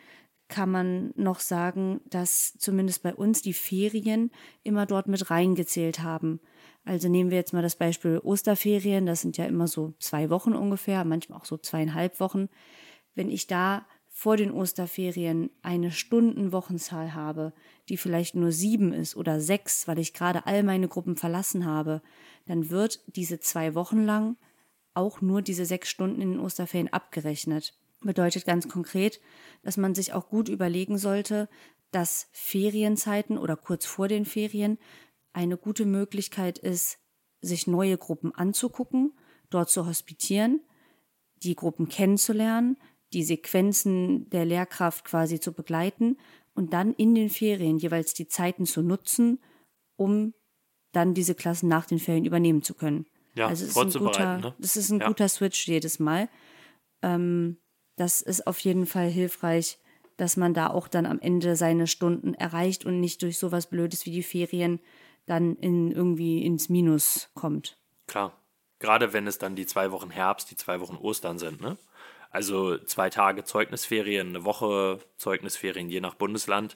kann 0.54 0.70
man 0.70 1.12
noch 1.16 1.40
sagen, 1.40 2.00
dass 2.08 2.56
zumindest 2.58 3.02
bei 3.02 3.12
uns 3.12 3.42
die 3.42 3.52
Ferien 3.52 4.30
immer 4.62 4.86
dort 4.86 5.08
mit 5.08 5.28
reingezählt 5.28 5.98
haben. 6.00 6.38
Also 6.84 7.08
nehmen 7.08 7.32
wir 7.32 7.38
jetzt 7.38 7.52
mal 7.52 7.60
das 7.62 7.74
Beispiel 7.74 8.20
Osterferien, 8.22 9.04
das 9.04 9.20
sind 9.20 9.36
ja 9.36 9.46
immer 9.46 9.66
so 9.66 9.94
zwei 9.98 10.30
Wochen 10.30 10.52
ungefähr, 10.52 11.04
manchmal 11.04 11.40
auch 11.40 11.44
so 11.44 11.56
zweieinhalb 11.56 12.20
Wochen. 12.20 12.48
Wenn 13.16 13.32
ich 13.32 13.48
da 13.48 13.84
vor 14.08 14.36
den 14.36 14.52
Osterferien 14.52 15.50
eine 15.62 15.90
Stundenwochenzahl 15.90 17.14
habe, 17.14 17.52
die 17.88 17.96
vielleicht 17.96 18.36
nur 18.36 18.52
sieben 18.52 18.92
ist 18.92 19.16
oder 19.16 19.40
sechs, 19.40 19.88
weil 19.88 19.98
ich 19.98 20.14
gerade 20.14 20.46
all 20.46 20.62
meine 20.62 20.86
Gruppen 20.86 21.16
verlassen 21.16 21.66
habe, 21.66 22.00
dann 22.46 22.70
wird 22.70 23.02
diese 23.16 23.40
zwei 23.40 23.74
Wochen 23.74 24.04
lang 24.04 24.36
auch 24.94 25.20
nur 25.20 25.42
diese 25.42 25.66
sechs 25.66 25.88
Stunden 25.88 26.20
in 26.20 26.30
den 26.30 26.40
Osterferien 26.40 26.92
abgerechnet. 26.92 27.74
Bedeutet 28.04 28.46
ganz 28.46 28.68
konkret, 28.68 29.20
dass 29.62 29.76
man 29.76 29.94
sich 29.94 30.12
auch 30.12 30.28
gut 30.28 30.48
überlegen 30.48 30.98
sollte, 30.98 31.48
dass 31.90 32.28
Ferienzeiten 32.32 33.38
oder 33.38 33.56
kurz 33.56 33.86
vor 33.86 34.08
den 34.08 34.24
Ferien 34.24 34.78
eine 35.32 35.56
gute 35.56 35.86
Möglichkeit 35.86 36.58
ist, 36.58 36.98
sich 37.40 37.66
neue 37.66 37.98
Gruppen 37.98 38.34
anzugucken, 38.34 39.12
dort 39.50 39.70
zu 39.70 39.86
hospitieren, 39.86 40.60
die 41.42 41.54
Gruppen 41.54 41.88
kennenzulernen, 41.88 42.76
die 43.12 43.22
Sequenzen 43.22 44.28
der 44.30 44.44
Lehrkraft 44.44 45.04
quasi 45.04 45.40
zu 45.40 45.52
begleiten 45.52 46.18
und 46.54 46.72
dann 46.72 46.92
in 46.94 47.14
den 47.14 47.30
Ferien 47.30 47.78
jeweils 47.78 48.14
die 48.14 48.28
Zeiten 48.28 48.66
zu 48.66 48.82
nutzen, 48.82 49.40
um 49.96 50.34
dann 50.92 51.14
diese 51.14 51.34
Klassen 51.34 51.68
nach 51.68 51.86
den 51.86 51.98
Ferien 51.98 52.24
übernehmen 52.24 52.62
zu 52.62 52.74
können. 52.74 53.06
Ja, 53.34 53.48
also 53.48 53.64
es 53.64 53.70
ist 53.70 53.96
ein 53.96 54.04
guter, 54.04 54.38
ne? 54.38 54.54
das 54.58 54.76
ist 54.76 54.90
ein 54.90 55.00
ja. 55.00 55.08
guter 55.08 55.28
Switch 55.28 55.66
jedes 55.66 55.98
Mal. 55.98 56.28
Ähm, 57.02 57.58
das 57.96 58.20
ist 58.20 58.46
auf 58.46 58.58
jeden 58.60 58.86
Fall 58.86 59.08
hilfreich, 59.08 59.78
dass 60.16 60.36
man 60.36 60.54
da 60.54 60.68
auch 60.68 60.88
dann 60.88 61.06
am 61.06 61.20
Ende 61.20 61.56
seine 61.56 61.86
Stunden 61.86 62.34
erreicht 62.34 62.84
und 62.84 63.00
nicht 63.00 63.22
durch 63.22 63.38
sowas 63.38 63.68
Blödes 63.68 64.06
wie 64.06 64.10
die 64.10 64.22
Ferien 64.22 64.80
dann 65.26 65.56
in 65.56 65.90
irgendwie 65.90 66.44
ins 66.44 66.68
Minus 66.68 67.30
kommt. 67.34 67.76
Klar. 68.06 68.38
Gerade 68.78 69.12
wenn 69.12 69.26
es 69.26 69.38
dann 69.38 69.56
die 69.56 69.66
zwei 69.66 69.92
Wochen 69.92 70.10
Herbst, 70.10 70.50
die 70.50 70.56
zwei 70.56 70.80
Wochen 70.80 70.96
Ostern 70.96 71.38
sind, 71.38 71.60
ne? 71.60 71.78
Also 72.30 72.76
zwei 72.78 73.10
Tage 73.10 73.44
Zeugnisferien, 73.44 74.30
eine 74.30 74.44
Woche 74.44 74.98
Zeugnisferien 75.16 75.88
je 75.88 76.00
nach 76.00 76.16
Bundesland, 76.16 76.74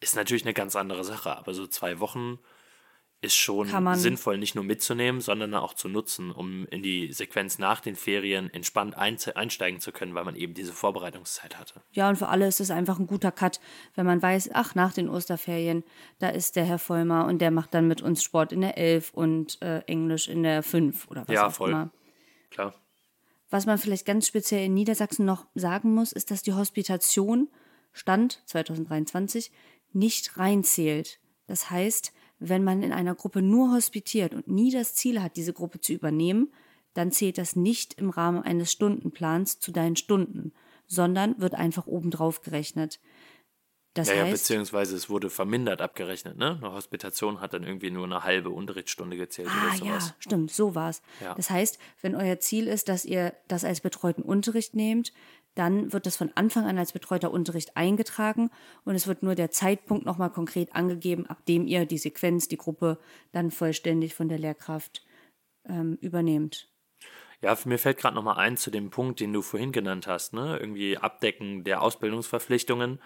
ist 0.00 0.16
natürlich 0.16 0.44
eine 0.44 0.54
ganz 0.54 0.74
andere 0.74 1.04
Sache. 1.04 1.36
Aber 1.36 1.54
so 1.54 1.66
zwei 1.68 2.00
Wochen 2.00 2.40
ist 3.22 3.36
schon 3.36 3.68
sinnvoll, 3.96 4.38
nicht 4.38 4.54
nur 4.54 4.64
mitzunehmen, 4.64 5.20
sondern 5.20 5.54
auch 5.54 5.74
zu 5.74 5.88
nutzen, 5.88 6.30
um 6.30 6.66
in 6.66 6.82
die 6.82 7.12
Sequenz 7.12 7.58
nach 7.58 7.80
den 7.80 7.96
Ferien 7.96 8.50
entspannt 8.50 8.96
einsteigen 8.96 9.80
zu 9.80 9.90
können, 9.90 10.14
weil 10.14 10.24
man 10.24 10.36
eben 10.36 10.54
diese 10.54 10.72
Vorbereitungszeit 10.72 11.58
hatte. 11.58 11.82
Ja, 11.92 12.08
und 12.08 12.16
für 12.16 12.28
alle 12.28 12.46
ist 12.46 12.60
es 12.60 12.70
einfach 12.70 12.98
ein 12.98 13.06
guter 13.06 13.32
Cut, 13.32 13.60
wenn 13.94 14.06
man 14.06 14.20
weiß, 14.20 14.50
ach, 14.52 14.74
nach 14.74 14.92
den 14.92 15.08
Osterferien, 15.08 15.82
da 16.18 16.28
ist 16.28 16.56
der 16.56 16.66
Herr 16.66 16.78
Vollmer 16.78 17.26
und 17.26 17.38
der 17.38 17.50
macht 17.50 17.72
dann 17.74 17.88
mit 17.88 18.02
uns 18.02 18.22
Sport 18.22 18.52
in 18.52 18.60
der 18.60 18.76
11 18.76 19.12
und 19.14 19.60
äh, 19.62 19.78
Englisch 19.86 20.28
in 20.28 20.42
der 20.42 20.62
5 20.62 21.08
oder 21.08 21.26
was 21.26 21.34
ja, 21.34 21.46
auch 21.46 21.52
voll. 21.52 21.70
immer. 21.70 21.90
Klar. 22.50 22.74
Was 23.48 23.64
man 23.64 23.78
vielleicht 23.78 24.06
ganz 24.06 24.26
speziell 24.26 24.66
in 24.66 24.74
Niedersachsen 24.74 25.24
noch 25.24 25.46
sagen 25.54 25.94
muss, 25.94 26.12
ist, 26.12 26.30
dass 26.30 26.42
die 26.42 26.52
Hospitation 26.52 27.48
Stand 27.92 28.42
2023 28.46 29.50
nicht 29.92 30.36
reinzählt. 30.36 31.18
Das 31.46 31.70
heißt, 31.70 32.12
wenn 32.38 32.64
man 32.64 32.82
in 32.82 32.92
einer 32.92 33.14
Gruppe 33.14 33.42
nur 33.42 33.74
hospitiert 33.74 34.34
und 34.34 34.48
nie 34.48 34.70
das 34.70 34.94
Ziel 34.94 35.22
hat, 35.22 35.36
diese 35.36 35.52
Gruppe 35.52 35.80
zu 35.80 35.92
übernehmen, 35.92 36.52
dann 36.94 37.12
zählt 37.12 37.38
das 37.38 37.56
nicht 37.56 37.94
im 37.94 38.10
Rahmen 38.10 38.42
eines 38.42 38.72
Stundenplans 38.72 39.58
zu 39.60 39.72
deinen 39.72 39.96
Stunden, 39.96 40.52
sondern 40.86 41.38
wird 41.40 41.54
einfach 41.54 41.86
obendrauf 41.86 42.42
gerechnet. 42.42 43.00
Das 43.96 44.08
ja, 44.08 44.14
heißt, 44.14 44.26
ja, 44.26 44.32
beziehungsweise 44.32 44.94
es 44.94 45.08
wurde 45.08 45.30
vermindert 45.30 45.80
abgerechnet, 45.80 46.36
ne? 46.36 46.58
Eine 46.60 46.72
Hospitation 46.72 47.40
hat 47.40 47.54
dann 47.54 47.64
irgendwie 47.64 47.90
nur 47.90 48.04
eine 48.04 48.24
halbe 48.24 48.50
Unterrichtsstunde 48.50 49.16
gezählt 49.16 49.48
ah, 49.50 49.68
oder 49.68 49.76
sowas. 49.76 50.08
ja, 50.08 50.14
stimmt, 50.18 50.50
so 50.50 50.74
war's. 50.74 51.00
Ja. 51.22 51.34
Das 51.34 51.48
heißt, 51.48 51.78
wenn 52.02 52.14
euer 52.14 52.38
Ziel 52.38 52.68
ist, 52.68 52.90
dass 52.90 53.06
ihr 53.06 53.34
das 53.48 53.64
als 53.64 53.80
betreuten 53.80 54.20
Unterricht 54.20 54.74
nehmt, 54.74 55.14
dann 55.56 55.92
wird 55.92 56.06
das 56.06 56.16
von 56.16 56.30
Anfang 56.34 56.66
an 56.66 56.78
als 56.78 56.92
betreuter 56.92 57.32
Unterricht 57.32 57.76
eingetragen 57.76 58.50
und 58.84 58.94
es 58.94 59.06
wird 59.06 59.22
nur 59.22 59.34
der 59.34 59.50
Zeitpunkt 59.50 60.06
nochmal 60.06 60.30
konkret 60.30 60.74
angegeben, 60.74 61.26
ab 61.26 61.44
dem 61.46 61.66
ihr 61.66 61.86
die 61.86 61.98
Sequenz, 61.98 62.46
die 62.46 62.58
Gruppe 62.58 62.98
dann 63.32 63.50
vollständig 63.50 64.14
von 64.14 64.28
der 64.28 64.38
Lehrkraft 64.38 65.04
ähm, 65.66 65.98
übernehmt. 66.00 66.68
Ja, 67.40 67.56
mir 67.64 67.78
fällt 67.78 67.98
gerade 67.98 68.14
nochmal 68.14 68.36
ein 68.36 68.56
zu 68.56 68.70
dem 68.70 68.90
Punkt, 68.90 69.18
den 69.20 69.32
du 69.32 69.42
vorhin 69.42 69.72
genannt 69.72 70.06
hast, 70.06 70.32
ne? 70.32 70.58
Irgendwie 70.58 70.98
Abdecken 70.98 71.64
der 71.64 71.82
Ausbildungsverpflichtungen. 71.82 73.00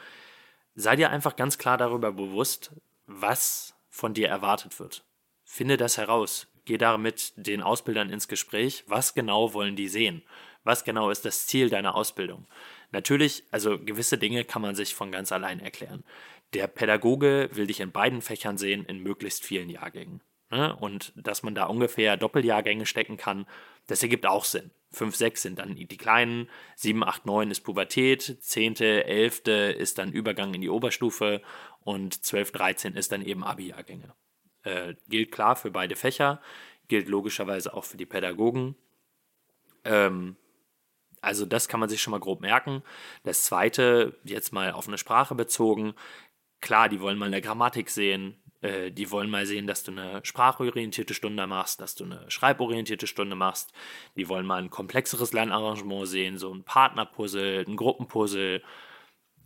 Sei 0.75 0.97
dir 0.97 1.11
einfach 1.11 1.37
ganz 1.37 1.59
klar 1.59 1.77
darüber 1.77 2.13
bewusst, 2.13 2.73
was 3.07 3.75
von 3.89 4.15
dir 4.15 4.29
erwartet 4.29 4.79
wird. 4.79 5.05
Finde 5.45 5.77
das 5.77 5.99
heraus. 5.99 6.47
Geh 6.65 6.79
damit 6.79 7.33
den 7.37 7.63
Ausbildern 7.63 8.11
ins 8.11 8.29
Gespräch. 8.29 8.85
Was 8.87 9.15
genau 9.15 9.53
wollen 9.53 9.75
die 9.75 9.89
sehen? 9.89 10.23
Was 10.65 10.85
genau 10.85 11.11
ist 11.11 11.25
das 11.25 11.47
Ziel 11.47 11.71
deiner 11.71 11.95
Ausbildung? 11.95 12.47
Natürlich, 12.93 13.45
also 13.51 13.79
gewisse 13.79 14.19
Dinge 14.19 14.45
kann 14.45 14.63
man 14.63 14.75
sich 14.75 14.95
von 14.95 15.13
ganz 15.13 15.33
allein 15.33 15.61
erklären. 15.61 16.05
Der 16.53 16.67
Pädagoge 16.67 17.49
will 17.53 17.67
dich 17.67 17.81
in 17.81 17.93
beiden 17.93 18.23
Fächern 18.23 18.59
sehen, 18.59 18.85
in 18.85 19.03
möglichst 19.03 19.45
vielen 19.45 19.71
Jahrgängen. 19.71 20.21
Ne? 20.51 20.75
Und 20.77 21.13
dass 21.17 21.43
man 21.43 21.55
da 21.55 21.67
ungefähr 21.67 22.17
Doppeljahrgänge 22.17 22.85
stecken 22.85 23.17
kann, 23.17 23.47
das 23.87 24.03
ergibt 24.03 24.27
auch 24.27 24.45
Sinn. 24.45 24.71
5, 24.93 25.15
6 25.15 25.43
sind 25.43 25.59
dann 25.61 25.77
die 25.77 25.97
kleinen, 25.97 26.49
7, 26.75 27.05
8, 27.05 27.25
9 27.25 27.51
ist 27.53 27.61
Pubertät, 27.61 28.39
10., 28.41 28.81
11. 28.81 29.47
ist 29.79 29.99
dann 29.99 30.13
Übergang 30.13 30.53
in 30.53 30.61
die 30.61 30.69
Oberstufe 30.69 31.43
und 31.81 32.25
12, 32.25 32.51
13 32.51 32.95
ist 32.95 33.13
dann 33.13 33.23
eben 33.23 33.45
Abi-Jahrgänge. 33.45 34.13
Äh, 34.65 34.95
gilt 35.09 35.31
klar 35.31 35.55
für 35.55 35.71
beide 35.71 35.95
Fächer, 35.95 36.43
gilt 36.89 37.09
logischerweise 37.09 37.73
auch 37.73 37.85
für 37.85 37.97
die 37.97 38.07
Pädagogen. 38.07 38.75
Ähm, 39.85 40.37
also 41.21 41.47
das 41.47 41.69
kann 41.69 41.81
man 41.81 41.89
sich 41.89 42.01
schon 42.03 42.13
mal 42.13 42.21
grob 42.21 42.41
merken. 42.41 42.83
Das 43.25 43.43
zweite, 43.45 44.19
jetzt 44.25 44.53
mal 44.53 44.73
auf 44.73 44.89
eine 44.89 44.99
Sprache 44.99 45.35
bezogen, 45.35 45.95
klar, 46.61 46.89
die 46.89 47.01
wollen 47.01 47.19
mal 47.19 47.27
eine 47.27 47.41
Grammatik 47.41 47.91
sehen, 47.91 48.37
äh, 48.63 48.91
die 48.91 49.11
wollen 49.11 49.31
mal 49.31 49.47
sehen, 49.47 49.67
dass 49.67 49.83
du 49.83 49.93
eine 49.93 50.21
sprachorientierte 50.25 51.15
Stunde 51.15 51.47
machst, 51.47 51.81
dass 51.81 51.95
du 51.95 52.05
eine 52.05 52.31
schreiborientierte 52.31 53.07
Stunde 53.07 53.37
machst. 53.37 53.73
Die 54.17 54.29
wollen 54.29 54.47
mal 54.47 54.63
ein 54.63 54.71
komplexeres 54.71 55.33
Lernarrangement 55.33 56.07
sehen, 56.07 56.39
so 56.39 56.53
ein 56.53 56.65
Partnerpuzzle, 56.65 57.65
ein 57.67 57.77
Gruppenpuzzle. 57.77 58.63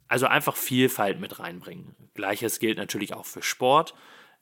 Also 0.08 0.26
einfach 0.26 0.56
Vielfalt 0.56 1.18
mit 1.20 1.38
reinbringen. 1.38 1.96
Gleiches 2.14 2.58
gilt 2.58 2.78
natürlich 2.78 3.14
auch 3.14 3.24
für 3.24 3.42
Sport. 3.42 3.94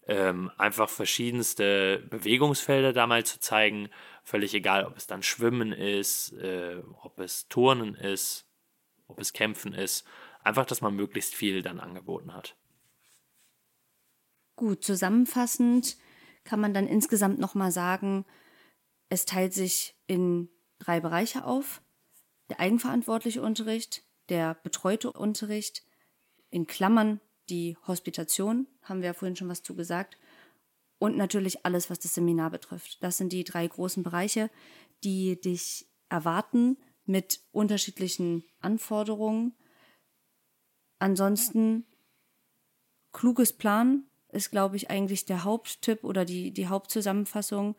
Ähm, 0.07 0.51
einfach 0.59 0.89
verschiedenste 0.89 2.05
Bewegungsfelder 2.11 2.93
da 2.93 3.07
mal 3.07 3.25
zu 3.25 3.39
zeigen. 3.39 3.89
Völlig 4.25 4.53
egal, 4.55 4.85
ob 4.85 4.97
es 4.97 5.07
dann 5.07 5.23
Schwimmen 5.23 5.73
ist, 5.73 6.33
äh, 6.33 6.83
ob 7.03 7.19
es 7.21 7.49
Turnen 7.49 7.95
ist, 7.95 8.47
ob 9.07 9.21
es 9.21 9.33
Kämpfen 9.33 9.75
ist. 9.75 10.05
Einfach, 10.43 10.67
dass 10.67 10.81
man 10.81 10.97
möglichst 10.97 11.35
viel 11.35 11.63
dann 11.63 11.79
angeboten 11.79 12.35
hat. 12.35 12.57
Gut, 14.57 14.85
zusammenfassend 14.85 15.97
kann 16.45 16.61
man 16.61 16.75
dann 16.75 16.89
insgesamt 16.89 17.39
nochmal 17.39 17.71
sagen, 17.71 18.25
es 19.09 19.25
teilt 19.25 19.55
sich 19.55 19.95
in 20.07 20.49
drei 20.79 21.01
Bereiche 21.01 21.45
auf. 21.45 21.83
Der 22.49 22.61
eigenverantwortliche 22.61 23.43
Unterricht, 23.43 24.03
der 24.29 24.55
betreute 24.55 25.13
Unterricht, 25.13 25.85
in 26.51 26.67
Klammern 26.67 27.21
die 27.53 27.77
Hospitation, 27.87 28.67
haben 28.83 29.01
wir 29.01 29.07
ja 29.09 29.13
vorhin 29.13 29.37
schon 29.37 29.49
was 29.49 29.63
zu 29.63 29.77
gesagt, 29.77 30.19
und 30.99 31.17
natürlich 31.17 31.65
alles, 31.65 31.91
was 31.91 31.99
das 31.99 32.15
Seminar 32.15 32.51
betrifft. 32.51 33.03
Das 33.03 33.17
sind 33.17 33.33
die 33.33 33.45
drei 33.45 33.67
großen 33.67 34.03
Bereiche, 34.03 34.51
die 35.05 35.41
dich 35.41 35.87
erwarten 36.09 36.77
mit 37.07 37.41
unterschiedlichen 37.53 38.45
Anforderungen 38.61 39.55
ansonsten 41.03 41.85
kluges 43.11 43.53
Plan 43.53 44.05
ist, 44.29 44.51
glaube 44.51 44.77
ich, 44.77 44.89
eigentlich 44.89 45.27
der 45.27 45.45
Haupttipp 45.45 46.05
oder 46.05 46.25
die, 46.25 46.53
die 46.53 46.69
Hauptzusammenfassung, 46.69 47.77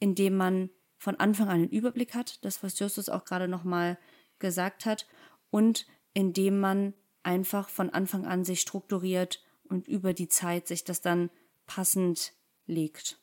indem 0.00 0.36
man 0.36 0.70
von 0.96 1.16
Anfang 1.16 1.48
an 1.48 1.56
einen 1.56 1.68
Überblick 1.68 2.14
hat, 2.14 2.44
das, 2.44 2.62
was 2.62 2.78
Justus 2.78 3.08
auch 3.08 3.24
gerade 3.24 3.46
nochmal 3.46 3.98
gesagt 4.38 4.86
hat, 4.86 5.06
und 5.50 5.86
indem 6.14 6.58
man 6.58 6.94
einfach 7.22 7.68
von 7.68 7.90
Anfang 7.90 8.26
an 8.26 8.44
sich 8.44 8.60
strukturiert 8.60 9.42
und 9.68 9.88
über 9.88 10.12
die 10.12 10.28
Zeit 10.28 10.66
sich 10.66 10.84
das 10.84 11.00
dann 11.00 11.30
passend 11.66 12.32
legt. 12.66 13.18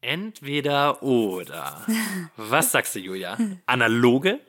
Entweder 0.00 1.02
oder. 1.02 1.86
Was 2.36 2.72
sagst 2.72 2.94
du, 2.94 3.00
Julia? 3.00 3.36
Analoge 3.66 4.40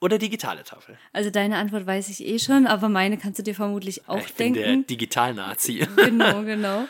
oder 0.00 0.18
digitale 0.18 0.64
Tafel? 0.64 0.98
Also 1.12 1.30
deine 1.30 1.56
Antwort 1.58 1.86
weiß 1.86 2.08
ich 2.08 2.24
eh 2.26 2.38
schon, 2.38 2.66
aber 2.66 2.88
meine 2.88 3.18
kannst 3.18 3.38
du 3.38 3.42
dir 3.42 3.54
vermutlich 3.54 4.08
auch 4.08 4.18
ich 4.18 4.34
denken. 4.34 4.54
bin 4.54 4.62
der 4.62 4.76
Digital-Nazi. 4.84 5.86
Genau, 5.96 6.42
genau. 6.42 6.86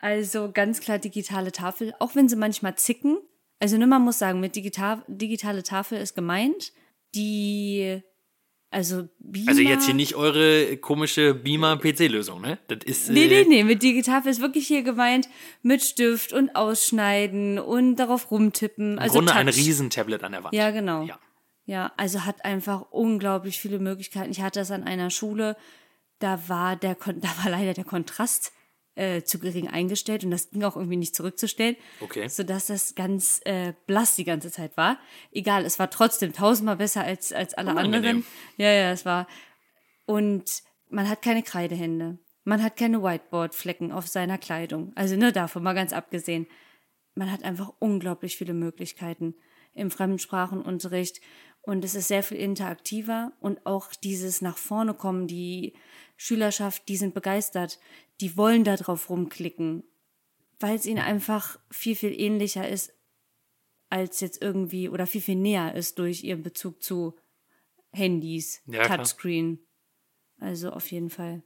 Also 0.00 0.52
ganz 0.52 0.80
klar 0.80 0.98
digitale 0.98 1.50
Tafel, 1.52 1.94
auch 1.98 2.14
wenn 2.14 2.28
sie 2.28 2.36
manchmal 2.36 2.76
zicken. 2.76 3.18
Also 3.58 3.76
ne, 3.76 3.86
man 3.86 4.02
muss 4.02 4.18
sagen, 4.18 4.40
mit 4.40 4.54
digital, 4.54 5.02
digitale 5.08 5.62
Tafel 5.62 5.98
ist 5.98 6.14
gemeint, 6.14 6.72
die 7.14 8.02
also 8.70 9.08
Beamer. 9.18 9.48
Also 9.48 9.62
jetzt 9.62 9.86
hier 9.86 9.94
nicht 9.94 10.14
eure 10.14 10.76
komische 10.76 11.34
Beamer-PC-Lösung, 11.34 12.40
ne? 12.40 12.58
Das 12.68 12.78
ist. 12.84 13.08
Nee, 13.10 13.24
äh, 13.24 13.28
nee, 13.28 13.44
nee, 13.48 13.64
mit 13.64 13.82
digital 13.82 14.26
ist 14.26 14.40
wirklich 14.40 14.66
hier 14.66 14.82
gemeint 14.82 15.28
mit 15.62 15.82
Stift 15.82 16.32
und 16.32 16.54
Ausschneiden 16.54 17.58
und 17.58 17.96
darauf 17.96 18.30
rumtippen. 18.30 18.94
Im 18.94 18.98
Also 18.98 19.14
Grunde 19.14 19.32
Touch. 19.32 19.40
ein 19.40 19.48
Riesentablet 19.48 20.22
an 20.22 20.32
der 20.32 20.44
Wand. 20.44 20.54
Ja, 20.54 20.70
genau. 20.70 21.02
Ja. 21.02 21.18
Ja, 21.64 21.92
also 21.98 22.24
hat 22.24 22.46
einfach 22.46 22.86
unglaublich 22.90 23.60
viele 23.60 23.78
Möglichkeiten. 23.78 24.30
Ich 24.30 24.40
hatte 24.40 24.60
das 24.60 24.70
an 24.70 24.84
einer 24.84 25.10
Schule, 25.10 25.54
da 26.18 26.48
war 26.48 26.76
der 26.76 26.94
da 27.16 27.28
war 27.42 27.50
leider 27.50 27.74
der 27.74 27.84
Kontrast 27.84 28.52
äh, 28.98 29.22
zu 29.22 29.38
gering 29.38 29.68
eingestellt 29.68 30.24
und 30.24 30.30
das 30.30 30.50
ging 30.50 30.64
auch 30.64 30.76
irgendwie 30.76 30.96
nicht 30.96 31.14
zurückzustellen, 31.14 31.76
Okay. 32.00 32.28
sodass 32.28 32.66
das 32.66 32.94
ganz 32.94 33.40
äh, 33.44 33.72
blass 33.86 34.16
die 34.16 34.24
ganze 34.24 34.50
Zeit 34.50 34.76
war. 34.76 34.98
Egal, 35.32 35.64
es 35.64 35.78
war 35.78 35.88
trotzdem 35.90 36.32
tausendmal 36.32 36.76
besser 36.76 37.04
als 37.04 37.32
als 37.32 37.54
alle 37.54 37.70
Unangenehm. 37.70 37.94
anderen. 37.96 38.24
Ja, 38.56 38.70
ja, 38.72 38.90
es 38.92 39.04
war 39.04 39.26
und 40.06 40.62
man 40.90 41.08
hat 41.08 41.22
keine 41.22 41.42
Kreidehände. 41.42 42.18
Man 42.44 42.62
hat 42.62 42.76
keine 42.76 43.02
Whiteboard-Flecken 43.02 43.92
auf 43.92 44.06
seiner 44.08 44.38
Kleidung. 44.38 44.92
Also 44.94 45.16
nur 45.16 45.32
davon 45.32 45.62
mal 45.62 45.74
ganz 45.74 45.92
abgesehen. 45.92 46.46
Man 47.14 47.30
hat 47.30 47.44
einfach 47.44 47.72
unglaublich 47.78 48.36
viele 48.38 48.54
Möglichkeiten 48.54 49.34
im 49.74 49.90
Fremdsprachenunterricht 49.90 51.20
und 51.62 51.84
es 51.84 51.94
ist 51.94 52.08
sehr 52.08 52.22
viel 52.22 52.38
interaktiver 52.38 53.32
und 53.40 53.66
auch 53.66 53.92
dieses 53.92 54.40
nach 54.40 54.56
vorne 54.56 54.94
kommen, 54.94 55.26
die 55.26 55.74
Schülerschaft, 56.16 56.88
die 56.88 56.96
sind 56.96 57.12
begeistert, 57.12 57.78
die 58.20 58.36
wollen 58.36 58.64
da 58.64 58.76
drauf 58.76 59.10
rumklicken, 59.10 59.84
weil 60.60 60.76
es 60.76 60.86
ihnen 60.86 60.98
einfach 61.02 61.58
viel, 61.70 61.94
viel 61.96 62.18
ähnlicher 62.18 62.68
ist 62.68 62.92
als 63.90 64.20
jetzt 64.20 64.42
irgendwie 64.42 64.88
oder 64.88 65.06
viel, 65.06 65.22
viel 65.22 65.36
näher 65.36 65.74
ist 65.74 65.98
durch 65.98 66.22
ihren 66.22 66.42
Bezug 66.42 66.82
zu 66.82 67.16
Handys, 67.90 68.62
Ja, 68.66 68.84
klar. 68.84 68.98
Touchscreen. 68.98 69.66
Also 70.40 70.70
auf 70.70 70.90
jeden 70.90 71.10
Fall. 71.10 71.42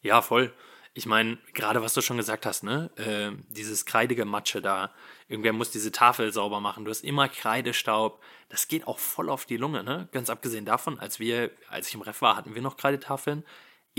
Ja, 0.00 0.22
voll. 0.22 0.52
Ich 0.94 1.06
meine, 1.06 1.38
gerade 1.52 1.82
was 1.82 1.94
du 1.94 2.00
schon 2.00 2.16
gesagt 2.16 2.44
hast, 2.46 2.64
ne? 2.64 2.90
Äh, 2.96 3.30
dieses 3.52 3.84
kreidige 3.84 4.24
Matsche 4.24 4.60
da. 4.60 4.92
Irgendwer 5.28 5.52
muss 5.52 5.70
diese 5.70 5.92
Tafel 5.92 6.32
sauber 6.32 6.60
machen. 6.60 6.84
Du 6.84 6.90
hast 6.90 7.04
immer 7.04 7.28
Kreidestaub. 7.28 8.20
Das 8.48 8.66
geht 8.66 8.86
auch 8.86 8.98
voll 8.98 9.28
auf 9.28 9.44
die 9.44 9.58
Lunge, 9.58 9.84
ne? 9.84 10.08
Ganz 10.12 10.30
abgesehen 10.30 10.64
davon, 10.64 10.98
als 10.98 11.20
wir, 11.20 11.52
als 11.68 11.88
ich 11.88 11.94
im 11.94 12.00
Ref 12.00 12.20
war, 12.22 12.36
hatten 12.36 12.54
wir 12.54 12.62
noch 12.62 12.76
Kreidetafeln. 12.76 13.44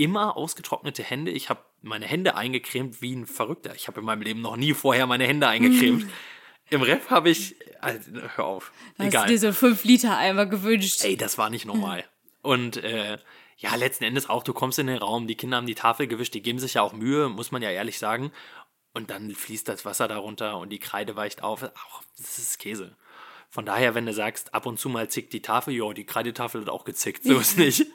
Immer 0.00 0.36
ausgetrocknete 0.36 1.02
Hände. 1.02 1.30
Ich 1.30 1.50
habe 1.50 1.60
meine 1.82 2.06
Hände 2.06 2.34
eingecremt 2.34 3.02
wie 3.02 3.14
ein 3.14 3.26
Verrückter. 3.26 3.74
Ich 3.74 3.86
habe 3.86 4.00
in 4.00 4.06
meinem 4.06 4.22
Leben 4.22 4.40
noch 4.40 4.56
nie 4.56 4.72
vorher 4.72 5.06
meine 5.06 5.26
Hände 5.26 5.46
eingecremt. 5.46 6.06
Im 6.70 6.82
Ref 6.82 7.10
habe 7.10 7.28
ich. 7.28 7.56
Also, 7.80 8.12
hör 8.36 8.44
auf. 8.46 8.72
Da 8.96 9.04
hast 9.04 9.08
Egal. 9.08 9.26
du 9.26 9.32
dir 9.32 9.38
so 9.38 9.46
einen 9.48 9.74
5-Liter-Eimer 9.74 10.46
gewünscht. 10.46 11.04
Ey, 11.04 11.16
das 11.16 11.36
war 11.36 11.50
nicht 11.50 11.66
normal. 11.66 12.04
Und 12.40 12.78
äh, 12.78 13.18
ja, 13.58 13.74
letzten 13.74 14.04
Endes 14.04 14.30
auch, 14.30 14.42
du 14.42 14.54
kommst 14.54 14.78
in 14.78 14.86
den 14.86 14.96
Raum, 14.96 15.26
die 15.26 15.34
Kinder 15.34 15.58
haben 15.58 15.66
die 15.66 15.74
Tafel 15.74 16.06
gewischt, 16.06 16.32
die 16.32 16.40
geben 16.40 16.58
sich 16.58 16.74
ja 16.74 16.82
auch 16.82 16.94
Mühe, 16.94 17.28
muss 17.28 17.52
man 17.52 17.60
ja 17.60 17.70
ehrlich 17.70 17.98
sagen. 17.98 18.32
Und 18.94 19.10
dann 19.10 19.30
fließt 19.32 19.68
das 19.68 19.84
Wasser 19.84 20.08
darunter 20.08 20.56
und 20.56 20.70
die 20.70 20.78
Kreide 20.78 21.14
weicht 21.14 21.42
auf. 21.42 21.62
Auch, 21.62 22.02
das 22.16 22.38
ist 22.38 22.58
Käse. 22.58 22.96
Von 23.50 23.66
daher, 23.66 23.96
wenn 23.96 24.06
du 24.06 24.12
sagst, 24.12 24.54
ab 24.54 24.64
und 24.66 24.78
zu 24.78 24.88
mal 24.88 25.08
zickt 25.08 25.32
die 25.32 25.42
Tafel, 25.42 25.74
jo, 25.74 25.92
die 25.92 26.06
Kreidetafel 26.06 26.60
hat 26.60 26.68
auch 26.68 26.84
gezickt, 26.84 27.24
so 27.24 27.38
ist 27.40 27.58
nicht. 27.58 27.86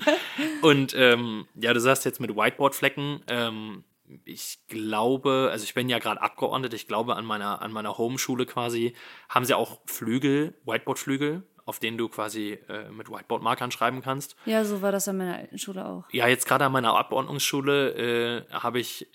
Und 0.61 0.93
ähm, 0.97 1.47
ja, 1.55 1.73
du 1.73 1.79
sagst 1.79 2.03
jetzt 2.03 2.19
mit 2.19 2.35
Whiteboard-Flecken, 2.35 3.21
ähm, 3.27 3.83
ich 4.25 4.59
glaube, 4.67 5.49
also 5.51 5.63
ich 5.63 5.73
bin 5.73 5.89
ja 5.89 5.99
gerade 5.99 6.21
abgeordnet, 6.21 6.73
ich 6.73 6.87
glaube 6.87 7.15
an 7.15 7.25
meiner, 7.25 7.61
an 7.61 7.71
meiner 7.71 7.97
Homeschule 7.97 8.45
quasi, 8.45 8.95
haben 9.29 9.45
sie 9.45 9.53
auch 9.53 9.79
Flügel, 9.85 10.53
Whiteboard-Flügel, 10.65 11.43
auf 11.65 11.79
denen 11.79 11.97
du 11.97 12.09
quasi 12.09 12.59
äh, 12.67 12.89
mit 12.89 13.09
Whiteboard-Markern 13.09 13.71
schreiben 13.71 14.01
kannst. 14.01 14.35
Ja, 14.45 14.65
so 14.65 14.81
war 14.81 14.91
das 14.91 15.07
an 15.07 15.17
meiner 15.17 15.37
alten 15.37 15.57
Schule 15.57 15.85
auch. 15.85 16.03
Ja, 16.11 16.27
jetzt 16.27 16.47
gerade 16.47 16.65
an 16.65 16.73
meiner 16.73 16.95
Abordnungsschule 16.95 18.45
äh, 18.47 18.51
habe 18.51 18.79
ich 18.79 19.07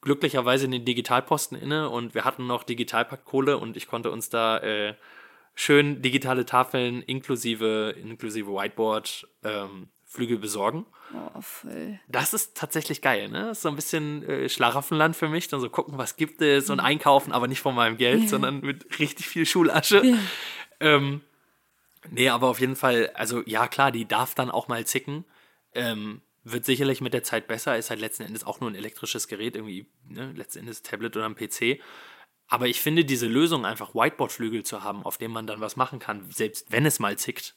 glücklicherweise 0.00 0.68
den 0.68 0.84
Digitalposten 0.84 1.58
inne 1.58 1.88
und 1.90 2.14
wir 2.14 2.24
hatten 2.24 2.46
noch 2.46 2.64
Digitalpackkohle 2.64 3.58
und 3.58 3.76
ich 3.76 3.86
konnte 3.86 4.10
uns 4.10 4.28
da 4.28 4.58
äh, 4.58 4.94
schön 5.54 6.02
digitale 6.02 6.46
Tafeln 6.46 7.02
inklusive, 7.02 7.94
inklusive 8.00 8.50
Whiteboard 8.50 9.28
ähm, 9.42 9.88
Flügel 10.04 10.38
besorgen. 10.38 10.86
Oh, 11.12 11.40
voll. 11.40 11.98
Das 12.08 12.34
ist 12.34 12.56
tatsächlich 12.56 13.02
geil, 13.02 13.28
ne? 13.28 13.46
Das 13.46 13.58
ist 13.58 13.62
so 13.62 13.68
ein 13.68 13.76
bisschen 13.76 14.22
äh, 14.28 14.48
Schlaraffenland 14.48 15.16
für 15.16 15.28
mich. 15.28 15.48
Dann 15.48 15.60
so 15.60 15.68
gucken, 15.68 15.98
was 15.98 16.16
gibt 16.16 16.40
es 16.40 16.70
und 16.70 16.80
einkaufen, 16.80 17.32
aber 17.32 17.48
nicht 17.48 17.60
von 17.60 17.74
meinem 17.74 17.96
Geld, 17.96 18.28
sondern 18.28 18.60
mit 18.60 18.98
richtig 18.98 19.28
viel 19.28 19.44
Schulasche. 19.44 20.16
Ähm, 20.80 21.20
nee, 22.10 22.28
aber 22.28 22.48
auf 22.48 22.60
jeden 22.60 22.76
Fall, 22.76 23.10
also 23.14 23.42
ja, 23.46 23.68
klar, 23.68 23.90
die 23.90 24.06
darf 24.06 24.34
dann 24.34 24.50
auch 24.50 24.68
mal 24.68 24.86
zicken. 24.86 25.24
Ähm, 25.72 26.20
wird 26.44 26.64
sicherlich 26.64 27.00
mit 27.00 27.14
der 27.14 27.22
Zeit 27.22 27.48
besser, 27.48 27.76
ist 27.78 27.90
halt 27.90 28.00
letzten 28.00 28.22
Endes 28.22 28.44
auch 28.44 28.60
nur 28.60 28.70
ein 28.70 28.74
elektrisches 28.74 29.28
Gerät, 29.28 29.56
irgendwie, 29.56 29.86
ne? 30.08 30.32
Letzten 30.36 30.60
Endes 30.60 30.82
Tablet 30.82 31.16
oder 31.16 31.26
ein 31.26 31.34
PC. 31.34 31.80
Aber 32.54 32.68
ich 32.68 32.80
finde 32.80 33.04
diese 33.04 33.26
Lösung, 33.26 33.66
einfach 33.66 33.96
Whiteboard-Flügel 33.96 34.62
zu 34.62 34.84
haben, 34.84 35.04
auf 35.04 35.18
dem 35.18 35.32
man 35.32 35.48
dann 35.48 35.60
was 35.60 35.74
machen 35.74 35.98
kann, 35.98 36.30
selbst 36.30 36.70
wenn 36.70 36.86
es 36.86 37.00
mal 37.00 37.18
zickt, 37.18 37.56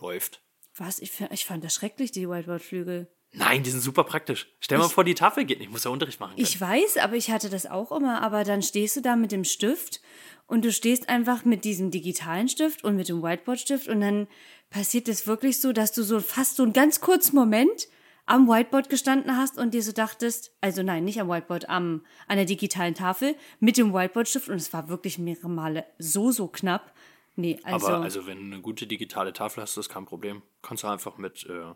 läuft. 0.00 0.42
Was? 0.74 0.98
Ich, 0.98 1.12
ich 1.30 1.44
fand 1.44 1.62
das 1.62 1.76
schrecklich, 1.76 2.10
die 2.10 2.28
Whiteboard-Flügel. 2.28 3.06
Nein, 3.34 3.62
die 3.62 3.70
sind 3.70 3.82
super 3.82 4.02
praktisch. 4.02 4.48
Stell 4.58 4.78
mal 4.78 4.88
vor, 4.88 5.04
die 5.04 5.14
Tafel 5.14 5.44
geht 5.44 5.60
nicht. 5.60 5.68
Ich 5.68 5.72
muss 5.72 5.84
ja 5.84 5.92
Unterricht 5.92 6.18
machen. 6.18 6.34
Können. 6.34 6.42
Ich 6.42 6.60
weiß, 6.60 6.96
aber 6.96 7.14
ich 7.14 7.30
hatte 7.30 7.50
das 7.50 7.66
auch 7.66 7.92
immer. 7.92 8.20
Aber 8.20 8.42
dann 8.42 8.62
stehst 8.62 8.96
du 8.96 9.00
da 9.00 9.14
mit 9.14 9.30
dem 9.30 9.44
Stift 9.44 10.00
und 10.48 10.64
du 10.64 10.72
stehst 10.72 11.08
einfach 11.08 11.44
mit 11.44 11.64
diesem 11.64 11.92
digitalen 11.92 12.48
Stift 12.48 12.82
und 12.82 12.96
mit 12.96 13.08
dem 13.08 13.22
Whiteboard-Stift 13.22 13.86
und 13.86 14.00
dann 14.00 14.26
passiert 14.70 15.06
es 15.06 15.28
wirklich 15.28 15.60
so, 15.60 15.72
dass 15.72 15.92
du 15.92 16.02
so 16.02 16.18
fast 16.18 16.56
so 16.56 16.64
einen 16.64 16.72
ganz 16.72 17.00
kurzen 17.00 17.36
Moment 17.36 17.86
am 18.32 18.48
Whiteboard 18.48 18.88
gestanden 18.88 19.36
hast 19.36 19.58
und 19.58 19.74
dir 19.74 19.82
so 19.82 19.92
dachtest, 19.92 20.56
also 20.62 20.82
nein, 20.82 21.04
nicht 21.04 21.20
am 21.20 21.28
Whiteboard, 21.28 21.68
am, 21.68 22.02
an 22.26 22.36
der 22.36 22.46
digitalen 22.46 22.94
Tafel 22.94 23.36
mit 23.60 23.76
dem 23.76 23.92
Whiteboard-Stift 23.92 24.48
und 24.48 24.56
es 24.56 24.72
war 24.72 24.88
wirklich 24.88 25.18
mehrere 25.18 25.50
Male 25.50 25.84
so, 25.98 26.32
so 26.32 26.48
knapp. 26.48 26.94
Nee, 27.36 27.60
also, 27.62 27.88
Aber 27.88 28.02
also, 28.02 28.26
wenn 28.26 28.38
du 28.38 28.44
eine 28.44 28.62
gute 28.62 28.86
digitale 28.86 29.34
Tafel 29.34 29.62
hast, 29.62 29.70
ist 29.70 29.76
das 29.76 29.88
kein 29.90 30.06
Problem. 30.06 30.42
Kannst 30.62 30.82
du 30.82 30.88
einfach 30.88 31.18
mit, 31.18 31.46
äh, 31.46 31.74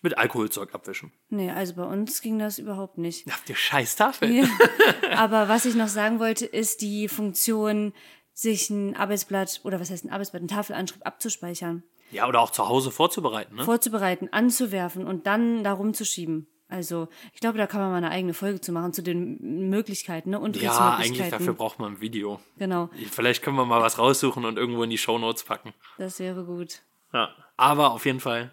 mit 0.00 0.18
Alkoholzeug 0.18 0.74
abwischen. 0.74 1.12
nee, 1.28 1.50
also 1.50 1.74
bei 1.74 1.84
uns 1.84 2.20
ging 2.22 2.40
das 2.40 2.58
überhaupt 2.58 2.98
nicht. 2.98 3.26
Habt 3.32 3.48
ihr 3.48 3.54
scheiß 3.54 3.94
Tafel? 3.94 4.30
Ja. 4.32 4.44
Aber 5.16 5.48
was 5.48 5.64
ich 5.64 5.76
noch 5.76 5.88
sagen 5.88 6.18
wollte, 6.18 6.44
ist 6.44 6.80
die 6.80 7.06
Funktion, 7.06 7.92
sich 8.34 8.70
ein 8.70 8.96
Arbeitsblatt 8.96 9.60
oder 9.62 9.78
was 9.78 9.90
heißt 9.90 10.04
ein 10.04 10.10
Arbeitsblatt, 10.10 10.42
ein 10.42 10.48
Tafelanschrift 10.48 11.06
abzuspeichern, 11.06 11.82
Ja, 12.12 12.28
oder 12.28 12.40
auch 12.40 12.50
zu 12.50 12.68
Hause 12.68 12.90
vorzubereiten, 12.90 13.56
ne? 13.56 13.64
vorzubereiten, 13.64 14.28
anzuwerfen 14.30 15.06
und 15.06 15.26
dann 15.26 15.64
da 15.64 15.72
rumzuschieben. 15.72 16.46
Also 16.68 17.08
ich 17.34 17.40
glaube, 17.40 17.58
da 17.58 17.66
kann 17.66 17.80
man 17.80 17.90
mal 17.90 17.96
eine 17.98 18.10
eigene 18.10 18.32
Folge 18.32 18.60
zu 18.60 18.72
machen 18.72 18.92
zu 18.94 19.02
den 19.02 19.68
Möglichkeiten, 19.68 20.30
ne? 20.30 20.36
Ja, 20.36 20.42
Unterrichtsmöglichkeiten. 20.42 21.04
eigentlich 21.04 21.30
dafür 21.30 21.52
braucht 21.54 21.78
man 21.78 21.94
ein 21.94 22.00
Video. 22.00 22.40
Genau, 22.56 22.88
Vielleicht 23.10 23.42
können 23.42 23.56
wir 23.56 23.66
mal 23.66 23.82
was 23.82 23.98
raussuchen 23.98 24.44
und 24.46 24.56
irgendwo 24.56 24.82
in 24.82 24.88
die 24.90 24.96
Shownotes 24.96 25.44
packen. 25.44 25.74
das 25.98 26.18
wäre 26.18 26.44
gut. 26.44 26.82
Ja. 27.12 27.28
Aber 27.58 27.90
auf 27.92 28.06
jeden 28.06 28.20
Fall, 28.20 28.52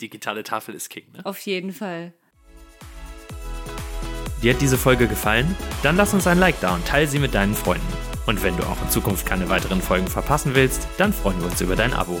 digitale 0.00 0.42
Tafel 0.42 0.74
ist 0.74 0.88
King, 0.90 1.12
ne? 1.12 1.24
Auf 1.24 1.38
jeden 1.40 1.72
Fall. 1.72 2.12
Dir 4.42 4.52
hat 4.52 4.60
diese 4.60 4.76
Folge 4.76 5.06
gefallen? 5.06 5.54
Dann 5.82 5.96
lass 5.96 6.12
uns 6.12 6.26
ein 6.26 6.38
Like 6.38 6.60
da 6.60 6.74
und 6.74 6.84
teile 6.86 7.06
sie 7.06 7.18
mit 7.20 7.34
deinen 7.34 7.54
Freunden. 7.54 7.86
Und 8.26 8.42
wenn 8.42 8.56
du 8.56 8.64
auch 8.64 8.80
in 8.82 8.90
Zukunft 8.90 9.26
keine 9.26 9.48
weiteren 9.48 9.80
Folgen 9.80 10.08
verpassen 10.08 10.54
willst, 10.54 10.88
dann 10.98 11.12
freuen 11.12 11.38
wir 11.40 11.46
uns 11.46 11.60
über 11.60 11.76
dein 11.76 11.94
Abo. 11.94 12.20